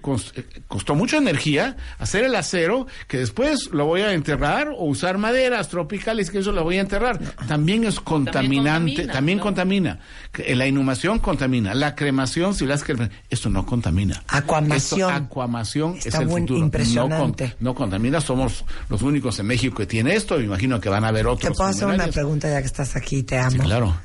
costó 0.68 0.96
mucha 0.96 1.18
energía 1.18 1.78
hacer 2.00 2.24
el 2.24 2.34
acero, 2.36 2.88
que 3.08 3.18
después 3.20 3.70
lo 3.72 3.86
voy 3.86 4.02
a 4.02 4.14
enterrar 4.14 4.70
o 4.70 4.86
usar 4.86 5.20
maderas 5.20 5.70
tropicales, 5.70 6.32
que 6.32 6.40
eso 6.40 6.52
lo 6.52 6.64
voy 6.64 6.78
a 6.78 6.82
enterrar. 6.82 7.20
También 7.48 7.84
es 7.84 8.00
contaminante, 8.00 8.94
contamina, 8.96 9.14
también 9.14 9.38
¿no? 9.38 9.44
contamina. 9.44 10.00
Que 10.32 10.56
La 10.56 10.66
inhumación 10.66 11.20
contamina, 11.20 11.76
la 11.76 11.94
cremación, 11.96 12.56
si 12.56 12.66
la 12.66 12.74
haces 12.76 12.88
crema- 12.88 13.10
esto 13.30 13.50
no 13.50 13.66
contamina. 13.66 14.24
Acuamación. 14.28 15.12
Esto, 15.12 15.24
acuamación 15.26 15.96
Está 15.98 16.08
es 16.10 16.16
el 16.16 16.30
futuro. 16.30 16.60
No, 16.60 16.66
impresionante. 16.66 17.50
con- 17.50 17.56
no 17.60 17.76
contamina, 17.76 18.20
somos 18.22 18.66
los 18.90 19.02
únicos 19.04 19.38
en 19.40 19.46
México 19.48 19.76
que 19.76 19.86
tiene 19.86 20.16
esto, 20.16 20.38
me 20.38 20.46
imagino 20.46 20.71
que 20.80 20.90
van 20.90 21.04
a 21.04 21.10
haber 21.10 21.28
otros. 21.28 21.52
Te 21.52 21.58
puedo 21.58 21.70
hacer 21.70 21.88
una 21.88 22.08
pregunta 22.08 22.50
ya 22.50 22.60
que 22.60 22.68
estás 22.68 22.96
aquí, 22.96 23.24
te 23.24 23.38
amo. 23.38 23.52
Sí, 23.52 23.60
claro. 23.60 23.96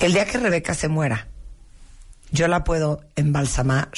El 0.00 0.12
día 0.12 0.24
que 0.26 0.38
Rebeca 0.38 0.74
se 0.74 0.88
muera, 0.88 1.26
yo 2.30 2.46
la 2.46 2.62
puedo 2.62 3.00
embalsamar 3.16 3.90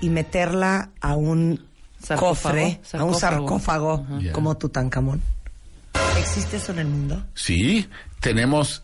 y 0.00 0.10
meterla 0.10 0.90
a 1.00 1.14
un 1.14 1.64
Sarcófago, 2.02 2.54
cofre, 2.54 2.80
a 2.92 3.04
un 3.04 3.14
sarcófago. 3.14 4.06
como 4.32 4.56
Tutankamón. 4.56 5.22
¿Existe 6.18 6.56
eso 6.56 6.72
en 6.72 6.78
el 6.80 6.86
mundo? 6.86 7.24
Sí, 7.34 7.88
tenemos, 8.20 8.82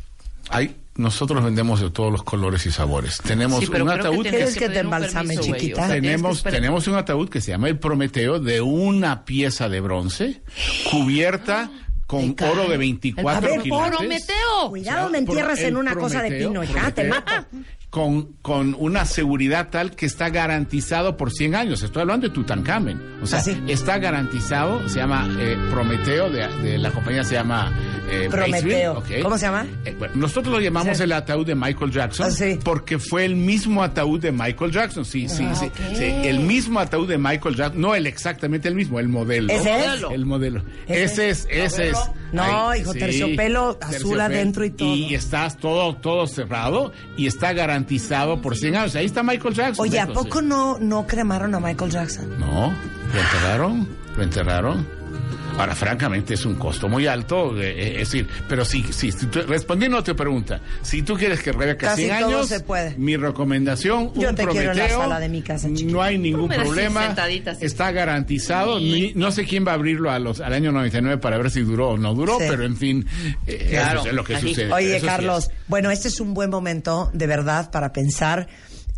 hay, 0.48 0.76
nosotros 0.96 1.42
vendemos 1.42 1.80
de 1.80 1.90
todos 1.90 2.12
los 2.12 2.22
colores 2.22 2.64
y 2.66 2.70
sabores. 2.70 3.18
Tenemos 3.18 3.60
Sí, 3.60 3.66
un 3.66 3.72
creo 3.72 3.86
que 3.86 3.92
ataúd 3.92 4.22
tienes 4.22 4.30
¿Quieres 4.40 4.56
que 4.58 4.68
te 4.68 4.78
embalsame, 4.80 5.34
permiso, 5.34 5.42
chiquita? 5.56 5.88
Que 5.88 6.00
tenemos, 6.50 6.86
un 6.86 6.94
ataúd 6.94 7.28
que 7.28 7.40
se 7.40 7.50
llama 7.50 7.68
el 7.68 7.78
Prometeo 7.78 8.38
de 8.40 8.60
una 8.60 9.24
pieza 9.24 9.68
de 9.68 9.80
bronce 9.80 10.42
cubierta 10.90 11.70
con 12.06 12.28
Me 12.28 12.34
cae. 12.34 12.50
oro 12.50 12.64
de 12.68 12.72
El 12.74 12.78
24 12.78 13.36
A 13.36 13.40
ver, 13.40 13.62
quilates. 13.62 13.96
Prometeo. 13.96 14.68
Cuidado, 14.68 15.10
me 15.10 15.18
entierras 15.18 15.58
El 15.60 15.66
en 15.68 15.76
una 15.76 15.94
cosa 15.94 16.22
de 16.22 16.30
pino, 16.32 16.62
hija, 16.62 16.90
te 16.92 17.04
mato. 17.04 17.32
Con, 17.94 18.32
con 18.42 18.74
una 18.76 19.04
seguridad 19.04 19.68
tal 19.70 19.92
que 19.92 20.06
está 20.06 20.28
garantizado 20.28 21.16
por 21.16 21.30
100 21.30 21.54
años. 21.54 21.80
Estoy 21.84 22.02
hablando 22.02 22.26
de 22.26 22.34
Tutankamen. 22.34 23.00
O 23.22 23.26
sea, 23.26 23.38
Ah, 23.38 23.42
sí. 23.42 23.56
está 23.68 23.98
garantizado, 23.98 24.88
se 24.88 24.98
llama 24.98 25.28
eh, 25.38 25.56
Prometeo, 25.70 26.28
de, 26.28 26.48
de 26.60 26.76
la 26.78 26.90
compañía 26.90 27.22
se 27.22 27.36
llama 27.36 27.72
eh, 28.10 28.26
Prometeo. 28.28 29.00
¿Cómo 29.22 29.38
se 29.38 29.46
llama? 29.46 29.64
Eh, 29.84 29.94
bueno, 29.96 30.14
nosotros 30.16 30.52
lo 30.52 30.60
llamamos 30.60 30.96
Sí. 30.96 31.04
el 31.04 31.12
ataúd 31.12 31.46
de 31.46 31.54
Michael 31.54 31.92
Jackson 31.92 32.26
Ah, 32.26 32.30
sí. 32.32 32.58
porque 32.64 32.98
fue 32.98 33.24
el 33.26 33.36
mismo 33.36 33.80
ataúd 33.84 34.18
de 34.20 34.32
Michael 34.32 34.72
Jackson. 34.72 35.04
Sí, 35.04 35.28
sí, 35.28 35.46
sí, 35.54 35.66
ok. 35.66 35.72
sí, 35.96 36.04
El 36.24 36.40
mismo 36.40 36.80
ataúd 36.80 37.08
de 37.08 37.16
Michael 37.16 37.54
Jackson, 37.54 37.80
no 37.80 37.94
el 37.94 38.08
exactamente 38.08 38.66
el 38.66 38.74
mismo, 38.74 38.98
el 38.98 39.08
modelo. 39.08 39.52
¿Ese 39.52 39.70
es? 39.72 40.02
El 40.10 40.26
modelo. 40.26 40.64
¿Ese? 40.88 41.04
Ese 41.04 41.28
es, 41.30 41.46
ese 41.48 41.90
es. 41.90 41.98
No, 42.34 42.74
hijo, 42.74 42.92
terciopelo 42.92 43.78
azul 43.80 44.20
adentro 44.20 44.64
y 44.64 44.70
todo. 44.70 44.94
Y 44.94 45.14
estás 45.14 45.56
todo, 45.56 45.94
todo 45.96 46.26
cerrado 46.26 46.92
y 47.16 47.26
está 47.26 47.52
garantizado 47.52 48.40
por 48.40 48.56
100 48.56 48.76
años. 48.76 48.96
Ahí 48.96 49.06
está 49.06 49.22
Michael 49.22 49.54
Jackson. 49.54 49.82
Oye, 49.82 50.00
¿a 50.00 50.06
poco 50.06 50.42
no, 50.42 50.78
no 50.78 51.06
cremaron 51.06 51.54
a 51.54 51.60
Michael 51.60 51.90
Jackson? 51.90 52.38
No, 52.38 52.72
lo 53.12 53.20
enterraron, 53.20 53.88
lo 54.16 54.22
enterraron. 54.22 55.03
Ahora, 55.56 55.76
francamente, 55.76 56.34
es 56.34 56.44
un 56.44 56.56
costo 56.56 56.88
muy 56.88 57.06
alto, 57.06 57.56
eh, 57.60 57.70
eh, 57.70 57.92
es 58.02 58.10
decir, 58.10 58.26
pero 58.48 58.64
sí, 58.64 58.84
sí, 58.90 59.12
si 59.12 59.26
tú- 59.26 59.40
respondiendo 59.42 59.98
a 59.98 60.02
tu 60.02 60.14
pregunta, 60.16 60.60
si 60.82 61.02
tú 61.02 61.14
quieres 61.14 61.40
que 61.42 61.52
Rebeca 61.52 61.88
Casi 61.90 62.02
100 62.06 62.18
todo 62.18 62.28
años, 62.28 62.48
se 62.48 62.58
puede. 62.58 62.96
mi 62.98 63.16
recomendación, 63.16 64.12
Yo 64.14 64.30
un 64.30 64.34
te 64.34 64.42
en 64.42 64.76
la 64.76 64.88
sala 64.88 65.20
de 65.20 65.28
mi 65.28 65.42
casa, 65.42 65.68
chiquita. 65.68 65.92
no 65.92 66.02
hay 66.02 66.18
ningún 66.18 66.48
problema, 66.48 67.14
está 67.60 67.92
garantizado, 67.92 68.80
ni- 68.80 69.12
no 69.14 69.30
sé 69.30 69.44
quién 69.44 69.64
va 69.64 69.70
a 69.70 69.74
abrirlo 69.74 70.10
a 70.10 70.18
los, 70.18 70.40
al 70.40 70.52
año 70.54 70.72
99 70.72 71.18
para 71.18 71.38
ver 71.38 71.52
si 71.52 71.60
duró 71.60 71.90
o 71.90 71.98
no 71.98 72.14
duró, 72.14 72.36
Sí. 72.40 72.46
pero 72.48 72.64
en 72.64 72.76
fin, 72.76 73.06
eh, 73.46 73.68
Claro, 73.70 74.00
eso 74.00 74.08
es 74.08 74.14
lo 74.14 74.24
que 74.24 74.40
sucede. 74.40 74.72
Oye, 74.72 74.96
Eso 74.96 75.00
sí 75.02 75.06
Carlos, 75.06 75.44
es. 75.44 75.50
bueno, 75.68 75.92
este 75.92 76.08
es 76.08 76.18
un 76.20 76.34
buen 76.34 76.50
momento, 76.50 77.10
de 77.14 77.28
verdad, 77.28 77.70
para 77.70 77.92
pensar 77.92 78.48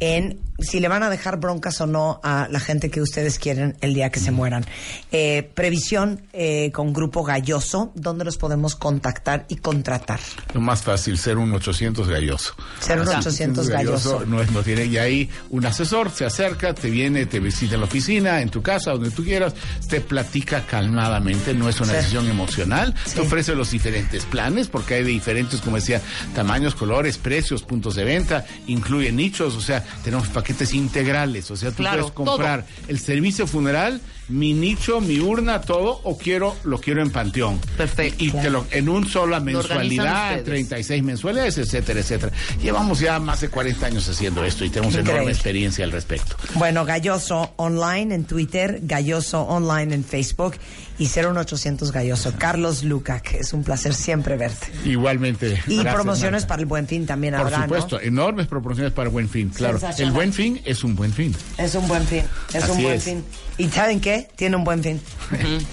en 0.01 0.39
si 0.59 0.81
le 0.81 0.89
van 0.89 1.03
a 1.03 1.11
dejar 1.11 1.39
broncas 1.39 1.83
o 1.83 1.87
no 1.87 2.19
a 2.25 2.49
la 2.51 2.61
gente 2.61 2.89
que 2.91 3.03
ustedes 3.03 3.39
quieren 3.39 3.77
el 3.83 3.93
día 3.93 4.09
que 4.09 4.21
se 4.21 4.31
mueran. 4.31 4.65
Eh, 5.13 5.51
previsión 5.55 6.23
eh, 6.33 6.71
con 6.73 6.95
Grupo 6.95 7.25
Galloso, 7.25 7.93
¿dónde 7.95 8.25
los 8.25 8.39
podemos 8.39 8.75
contactar 8.75 9.45
y 9.51 9.57
contratar? 9.57 10.19
Lo 10.55 10.63
más 10.63 10.83
fácil, 10.83 11.19
ser 11.19 11.37
un 11.37 11.53
800 11.53 12.09
galloso. 12.09 12.55
Ser 12.81 13.01
un 13.01 13.09
Así, 13.09 13.19
800 13.29 13.69
galloso. 13.69 14.25
No, 14.27 14.41
es, 14.41 14.51
no 14.51 14.63
tiene, 14.63 14.87
y 14.87 14.97
ahí 14.97 15.29
un 15.51 15.67
asesor 15.67 16.11
se 16.11 16.25
acerca, 16.25 16.73
te 16.73 16.89
viene, 16.89 17.27
te 17.27 17.39
visita 17.39 17.75
en 17.75 17.81
la 17.83 17.87
oficina, 17.87 18.41
en 18.41 18.49
tu 18.49 18.63
casa, 18.63 18.93
donde 18.93 19.11
tú 19.11 19.25
quieras, 19.25 19.55
te 19.91 20.01
platica 20.01 20.65
calmadamente, 20.65 21.53
no 21.53 21.69
es 21.69 21.79
una 21.81 21.91
Sí. 21.91 21.97
decisión 21.97 22.29
emocional, 22.31 22.95
Sí. 23.05 23.17
te 23.17 23.21
ofrece 23.21 23.55
los 23.55 23.71
diferentes 23.73 24.25
planes, 24.25 24.69
porque 24.69 24.95
hay 24.95 25.03
de 25.05 25.11
diferentes, 25.11 25.61
como 25.61 25.77
decía, 25.77 26.01
tamaños, 26.35 26.75
colores, 26.75 27.19
precios, 27.19 27.63
puntos 27.63 27.95
de 27.95 28.05
venta, 28.05 28.47
incluye 28.67 29.13
nichos, 29.13 29.55
o 29.55 29.61
sea, 29.61 29.85
tenemos 30.05 30.29
paquetes 30.29 30.75
integrales, 30.75 31.51
o 31.51 31.57
sea, 31.57 31.71
tú 31.71 31.79
Claro, 31.79 32.03
puedes 32.03 32.13
comprar 32.13 32.67
el 32.89 32.99
servicio 32.99 33.47
funeral, 33.47 34.01
mi 34.29 34.53
nicho, 34.55 35.01
mi 35.01 35.21
urna, 35.21 35.61
todo, 35.61 36.01
o 36.05 36.19
quiero 36.19 36.57
lo 36.65 36.79
quiero 36.81 37.03
en 37.03 37.11
panteón. 37.11 37.61
Perfecto. 37.77 38.25
Y 38.25 38.31
te 38.33 38.51
lo, 38.51 38.67
en 38.71 38.89
un 38.89 39.07
sola 39.09 39.41
mensualidad, 39.41 40.31
ustedes. 40.31 40.45
36 40.45 41.03
mensualidades, 41.03 41.59
etcétera, 41.59 42.01
etcétera. 42.01 42.33
Llevamos 42.63 42.99
ya 43.01 43.19
más 43.21 43.41
de 43.41 43.49
40 43.49 43.87
años 43.87 44.09
haciendo 44.09 44.45
esto 44.45 44.65
y 44.65 44.71
tenemos 44.71 44.95
Increíble. 44.95 45.13
enorme 45.15 45.33
experiencia 45.33 45.85
al 45.85 45.93
respecto. 45.93 46.37
Bueno, 46.55 46.85
Galloso 46.85 47.53
Online 47.57 48.15
en 48.15 48.25
Twitter, 48.25 48.81
Galloso 48.83 49.43
Online 49.43 49.95
en 49.95 50.05
Facebook 50.05 50.55
y 50.99 51.05
01800 51.09 51.93
Galloso. 51.93 52.33
Carlos 52.39 52.83
Lucac, 52.83 53.35
es 53.35 53.53
un 53.53 53.63
placer 53.63 53.95
siempre 53.95 54.37
verte. 54.37 54.67
Igualmente. 54.85 55.63
Y 55.67 55.77
Gracias, 55.77 55.95
promociones 55.95 56.33
Marta. 56.43 56.49
para 56.49 56.61
el 56.61 56.67
Buen 56.67 56.87
Fin 56.89 57.07
también 57.07 57.35
Por 57.35 57.43
habrá, 57.43 57.63
supuesto, 57.63 58.01
enormes 58.01 58.47
proporciones 58.47 58.93
para 58.93 59.11
buen 59.11 59.29
fin, 59.29 59.51
claro. 59.51 59.79
El 59.99 60.11
buen 60.11 60.33
fin 60.33 60.61
es 60.65 60.83
un 60.85 60.97
buen 60.97 61.13
fin. 61.13 61.35
Es 61.59 61.75
un 61.75 61.87
buen 61.87 62.05
fin, 62.07 62.23
es 62.55 62.69
un 62.69 62.83
buen 62.83 62.95
es. 62.97 63.05
fin. 63.05 63.25
¿Y 63.59 63.69
saben 63.69 64.01
qué? 64.01 64.16
Tiene 64.37 64.57
un 64.57 64.65
buen 64.65 64.83
fin. 64.83 65.01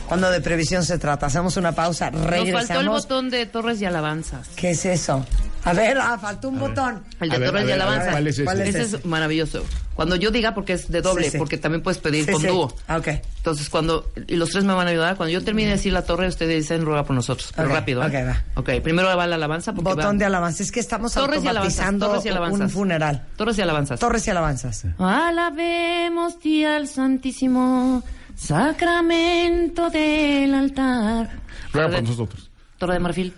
Cuando 0.08 0.30
de 0.32 0.42
previsión 0.42 0.84
se 0.84 0.98
trata. 0.98 1.28
Hacemos 1.28 1.58
una 1.58 1.72
pausa, 1.74 2.12
Nos 2.12 2.22
faltó 2.22 2.36
el 2.36 2.46
regresamos. 2.46 2.86
botón 3.04 3.30
de 3.30 3.46
Torres 3.46 3.82
y 3.82 3.86
Alabanzas. 3.86 4.50
¿Qué 4.56 4.72
es 4.72 4.86
eso? 4.86 5.26
A 5.66 5.72
ver, 5.72 5.98
ah, 5.98 6.18
faltó 6.20 6.50
un 6.50 6.60
botón. 6.60 7.02
El 7.22 7.30
de 7.30 7.36
A 7.38 7.46
Torres 7.46 7.70
y 7.70 7.72
Alabanzas. 7.72 8.10
¿cuál 8.12 8.28
es 8.28 8.34
ese? 8.36 8.44
¿Cuál 8.44 8.62
es 8.62 8.70
Ese 8.70 8.82
ese? 8.82 8.96
es 8.98 9.06
maravilloso. 9.06 9.64
Cuando 9.96 10.16
yo 10.18 10.32
diga, 10.32 10.54
porque 10.56 10.74
es 10.74 10.92
de 10.92 11.02
doble, 11.02 11.26
Sí, 11.26 11.32
sí. 11.32 11.38
porque 11.38 11.58
también 11.58 11.82
puedes 11.84 12.00
pedir 12.00 12.26
Sí, 12.26 12.32
con 12.32 12.42
sí. 12.42 12.48
dúo. 12.48 12.76
Ah, 12.88 12.98
ok. 12.98 13.08
Entonces, 13.38 13.70
cuando. 13.70 14.12
Y 14.28 14.36
los 14.36 14.50
tres 14.50 14.64
me 14.66 14.74
van 14.74 14.88
a 14.88 14.90
ayudar. 14.90 15.16
Cuando 15.16 15.32
yo 15.32 15.42
termine 15.44 15.70
de 15.70 15.76
decir 15.78 15.94
la 15.94 16.02
torre, 16.02 16.28
ustedes 16.28 16.64
dicen 16.64 16.84
ruega 16.84 17.06
por 17.06 17.16
nosotros. 17.16 17.54
Pero 17.56 17.70
rápido. 17.70 18.04
¿eh? 18.04 18.08
ok, 18.08 18.14
va. 18.28 18.44
Ok, 18.56 18.82
primero 18.84 19.16
va 19.16 19.26
la 19.28 19.36
alabanza. 19.36 19.72
Porque 19.74 19.92
Botón 19.92 20.16
va- 20.16 20.20
de 20.20 20.26
alabanza. 20.26 20.64
Es 20.64 20.72
que 20.72 20.80
estamos 20.82 21.14
Torres 21.14 21.44
y 21.44 21.48
alabanzas. 21.48 21.80
automatizando 21.80 22.08
Torres 22.08 22.26
y 22.26 22.30
alabanzas. 22.30 22.60
un 22.62 22.70
funeral. 22.72 23.24
Torres 23.38 23.58
y 23.58 23.62
alabanzas. 23.62 24.00
Torres 24.00 24.28
y 24.28 24.30
alabanzas. 24.32 24.84
Alabemos 24.98 26.40
ti 26.40 26.66
al 26.66 26.88
Santísimo 26.88 28.04
Sacramento 28.36 29.90
del 29.90 30.54
altar. 30.54 31.30
Ruega 31.72 31.90
por 31.90 31.96
de- 32.04 32.10
nosotros. 32.10 32.52
Torre 32.78 32.94
de 32.94 33.00
marfil. 33.00 33.34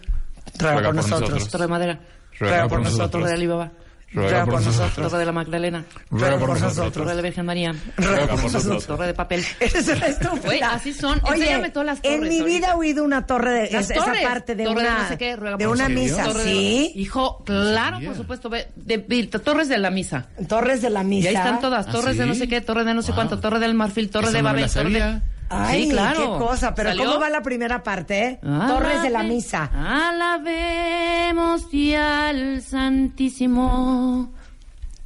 Ruega 0.59 0.75
por 0.75 0.83
por 0.85 0.95
nosotros. 0.95 1.19
nosotros. 1.21 1.49
Torre 1.51 1.63
de 1.63 1.67
madera. 1.69 1.99
Ruega 2.39 2.67
por 2.67 2.79
nosotros. 2.81 3.11
Torre 3.11 3.27
de 3.27 3.33
Alibaba. 3.33 3.71
Ruega 4.15 4.45
por 4.45 4.61
nosotros. 4.61 4.93
Torre 4.95 5.19
de 5.19 5.25
la 5.25 5.31
Magdalena. 5.31 5.85
Ruega 6.09 6.37
por 6.37 6.47
Torre 6.49 6.61
nosotros. 6.61 7.07
de 7.07 7.15
la 7.15 7.21
Virgen 7.21 7.45
María. 7.45 7.75
Ruega 7.97 8.27
por 8.27 8.43
nosotros. 8.51 8.85
Torre 8.87 9.07
de 9.07 9.13
papel. 9.13 9.45
Esa 9.59 9.79
es 9.79 9.89
estúpida. 9.89 10.41
Güey, 10.45 10.61
así 10.61 10.93
son. 10.93 11.19
Oye, 11.25 11.69
todas 11.71 11.85
las 11.85 11.99
en 12.03 12.21
mi 12.21 12.41
vida 12.41 12.69
he 12.71 12.73
oído 12.75 13.03
una 13.03 13.25
torre 13.25 13.51
de 13.53 13.63
esa 13.77 13.93
torres. 13.93 14.21
parte 14.23 14.55
de 14.55 14.63
Torre 14.65 14.81
de 14.83 14.87
una 14.89 14.99
no 15.03 15.07
sé 15.07 15.17
qué, 15.17 15.35
ruega 15.35 15.57
de 15.57 15.65
por 15.65 15.75
una 15.75 15.89
nosotros. 15.89 16.11
misa, 16.17 16.23
Torre 16.25 16.43
de- 16.43 16.49
¿sí? 16.51 16.91
Hijo, 16.95 17.43
claro, 17.45 17.99
por 18.05 18.15
supuesto. 18.15 18.49
ve- 18.49 18.67
De, 18.75 18.97
de- 18.97 19.25
torres 19.39 19.67
de 19.69 19.77
la 19.77 19.89
misa. 19.91 20.27
Torres 20.47 20.81
de 20.81 20.89
la 20.89 21.01
Y 21.01 21.05
misa. 21.05 21.29
ahí 21.29 21.35
están 21.35 21.59
todas. 21.59 21.87
¿Ah, 21.87 21.91
Torres 21.91 22.17
de 22.17 22.23
sí? 22.23 22.29
no 22.29 22.35
sé 22.35 22.47
qué, 22.47 22.61
torre 22.61 22.83
de 22.83 22.93
no 22.93 23.01
sé 23.01 23.07
Wow. 23.11 23.15
cuánto, 23.15 23.39
torre 23.39 23.59
del 23.59 23.73
marfil, 23.73 24.09
torre 24.09 24.27
Esa 24.27 24.37
de 24.37 24.41
Babel. 24.41 24.61
la 24.61 24.67
torre 24.69 24.89
de-. 24.89 25.21
Ay, 25.49 25.83
sí, 25.85 25.89
claro. 25.91 26.19
qué 26.19 26.45
cosa, 26.45 26.75
pero 26.75 26.89
¿Salió? 26.89 27.05
¿cómo 27.05 27.19
va 27.19 27.29
la 27.29 27.41
primera 27.41 27.83
parte? 27.83 28.39
Alabe- 28.43 28.67
Torres 28.67 29.01
de 29.03 29.09
la 29.09 29.23
misa. 29.23 29.69
Alabemos 30.09 31.73
y 31.73 31.93
al 31.95 32.61
Santísimo 32.61 34.31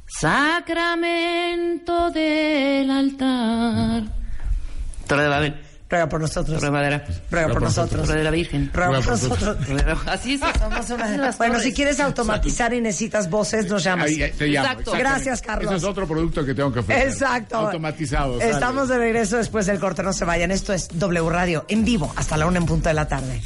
Sacramento 0.06 2.10
del 2.10 2.90
altar. 2.90 4.02
Torre 5.06 5.22
de 5.24 5.28
Babel, 5.28 5.60
Ruega 5.90 6.08
por 6.08 6.20
nosotros. 6.20 6.62
De 6.62 6.70
Madera, 6.70 7.04
Ruega 7.30 7.48
por 7.48 7.62
nosotros. 7.62 8.06
Torre 8.06 8.18
de 8.18 8.24
la 8.24 8.30
Virgen. 8.30 8.70
Ruega 8.72 9.00
por 9.00 9.06
Ruega 9.06 9.18
por 9.36 9.40
nosotros. 9.58 9.98
Así 10.06 10.34
es. 10.34 10.40
Somos 10.60 10.90
una- 10.90 11.16
Las 11.16 11.36
Bueno, 11.38 11.58
si 11.58 11.72
quieres 11.72 11.98
automatizar 11.98 12.72
y 12.72 12.80
necesitas 12.80 13.28
voces, 13.28 13.66
nos 13.68 13.82
llamas. 13.82 14.06
Ahí, 14.06 14.22
ahí 14.22 14.30
te 14.30 14.46
llamo, 14.46 14.68
Exacto. 14.68 14.92
Gracias, 14.92 15.42
Carlos. 15.42 15.66
Ese 15.72 15.76
es 15.78 15.84
otro 15.84 16.06
producto 16.06 16.44
que 16.44 16.54
tengo 16.54 16.72
que 16.72 16.78
ofrecer. 16.78 17.08
Exacto. 17.08 17.56
Automatizado. 17.56 18.38
sale. 18.38 18.50
Estamos 18.52 18.88
de 18.88 18.98
regreso 18.98 19.36
después 19.36 19.66
del 19.66 19.80
corte, 19.80 20.02
no 20.04 20.12
se 20.12 20.24
vayan. 20.24 20.52
Esto 20.52 20.72
es 20.72 20.88
W 20.92 21.28
Radio, 21.28 21.64
en 21.68 21.84
vivo, 21.84 22.12
hasta 22.14 22.36
la 22.36 22.46
una 22.46 22.58
en 22.58 22.66
punto 22.66 22.88
de 22.88 22.94
la 22.94 23.08
tarde. 23.08 23.40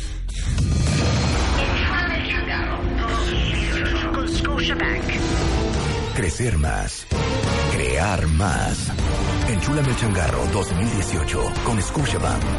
Crecer 6.14 6.56
más. 6.58 7.06
Crear 7.72 8.26
más. 8.28 8.90
Enchúlame 9.48 9.88
el 9.90 9.96
changarro 9.96 10.46
2018 10.52 11.52
con 11.64 11.82
Scotiabank. 11.82 12.42
Con 12.42 12.58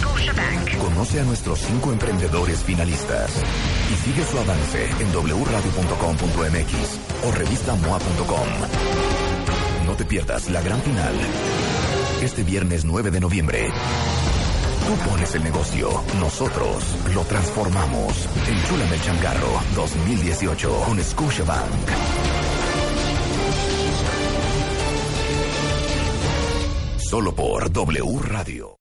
Scotiabank. 0.00 0.76
Conoce 0.78 1.20
a 1.20 1.24
nuestros 1.24 1.60
cinco 1.60 1.92
emprendedores 1.92 2.64
finalistas 2.64 3.30
y 3.92 3.94
sigue 4.04 4.24
su 4.24 4.36
avance 4.38 4.84
en 4.98 5.12
wradio.com.mx 5.12 6.74
o 7.24 7.32
revistamoa.com. 7.32 8.48
No 9.86 9.94
te 9.94 10.04
pierdas 10.04 10.50
la 10.50 10.60
gran 10.60 10.80
final. 10.82 11.14
Este 12.20 12.42
viernes 12.42 12.84
9 12.84 13.12
de 13.12 13.20
noviembre. 13.20 13.68
Tú 14.88 15.08
pones 15.08 15.34
el 15.36 15.44
negocio, 15.44 16.02
nosotros 16.18 16.96
lo 17.14 17.22
transformamos. 17.24 18.28
Enchúlame 18.48 18.96
el 18.96 19.02
changarro 19.02 19.62
2018 19.76 20.82
con 20.84 21.00
Scotiabank. 21.00 22.47
Solo 27.08 27.32
por 27.32 27.72
W 27.72 28.18
Radio. 28.20 28.76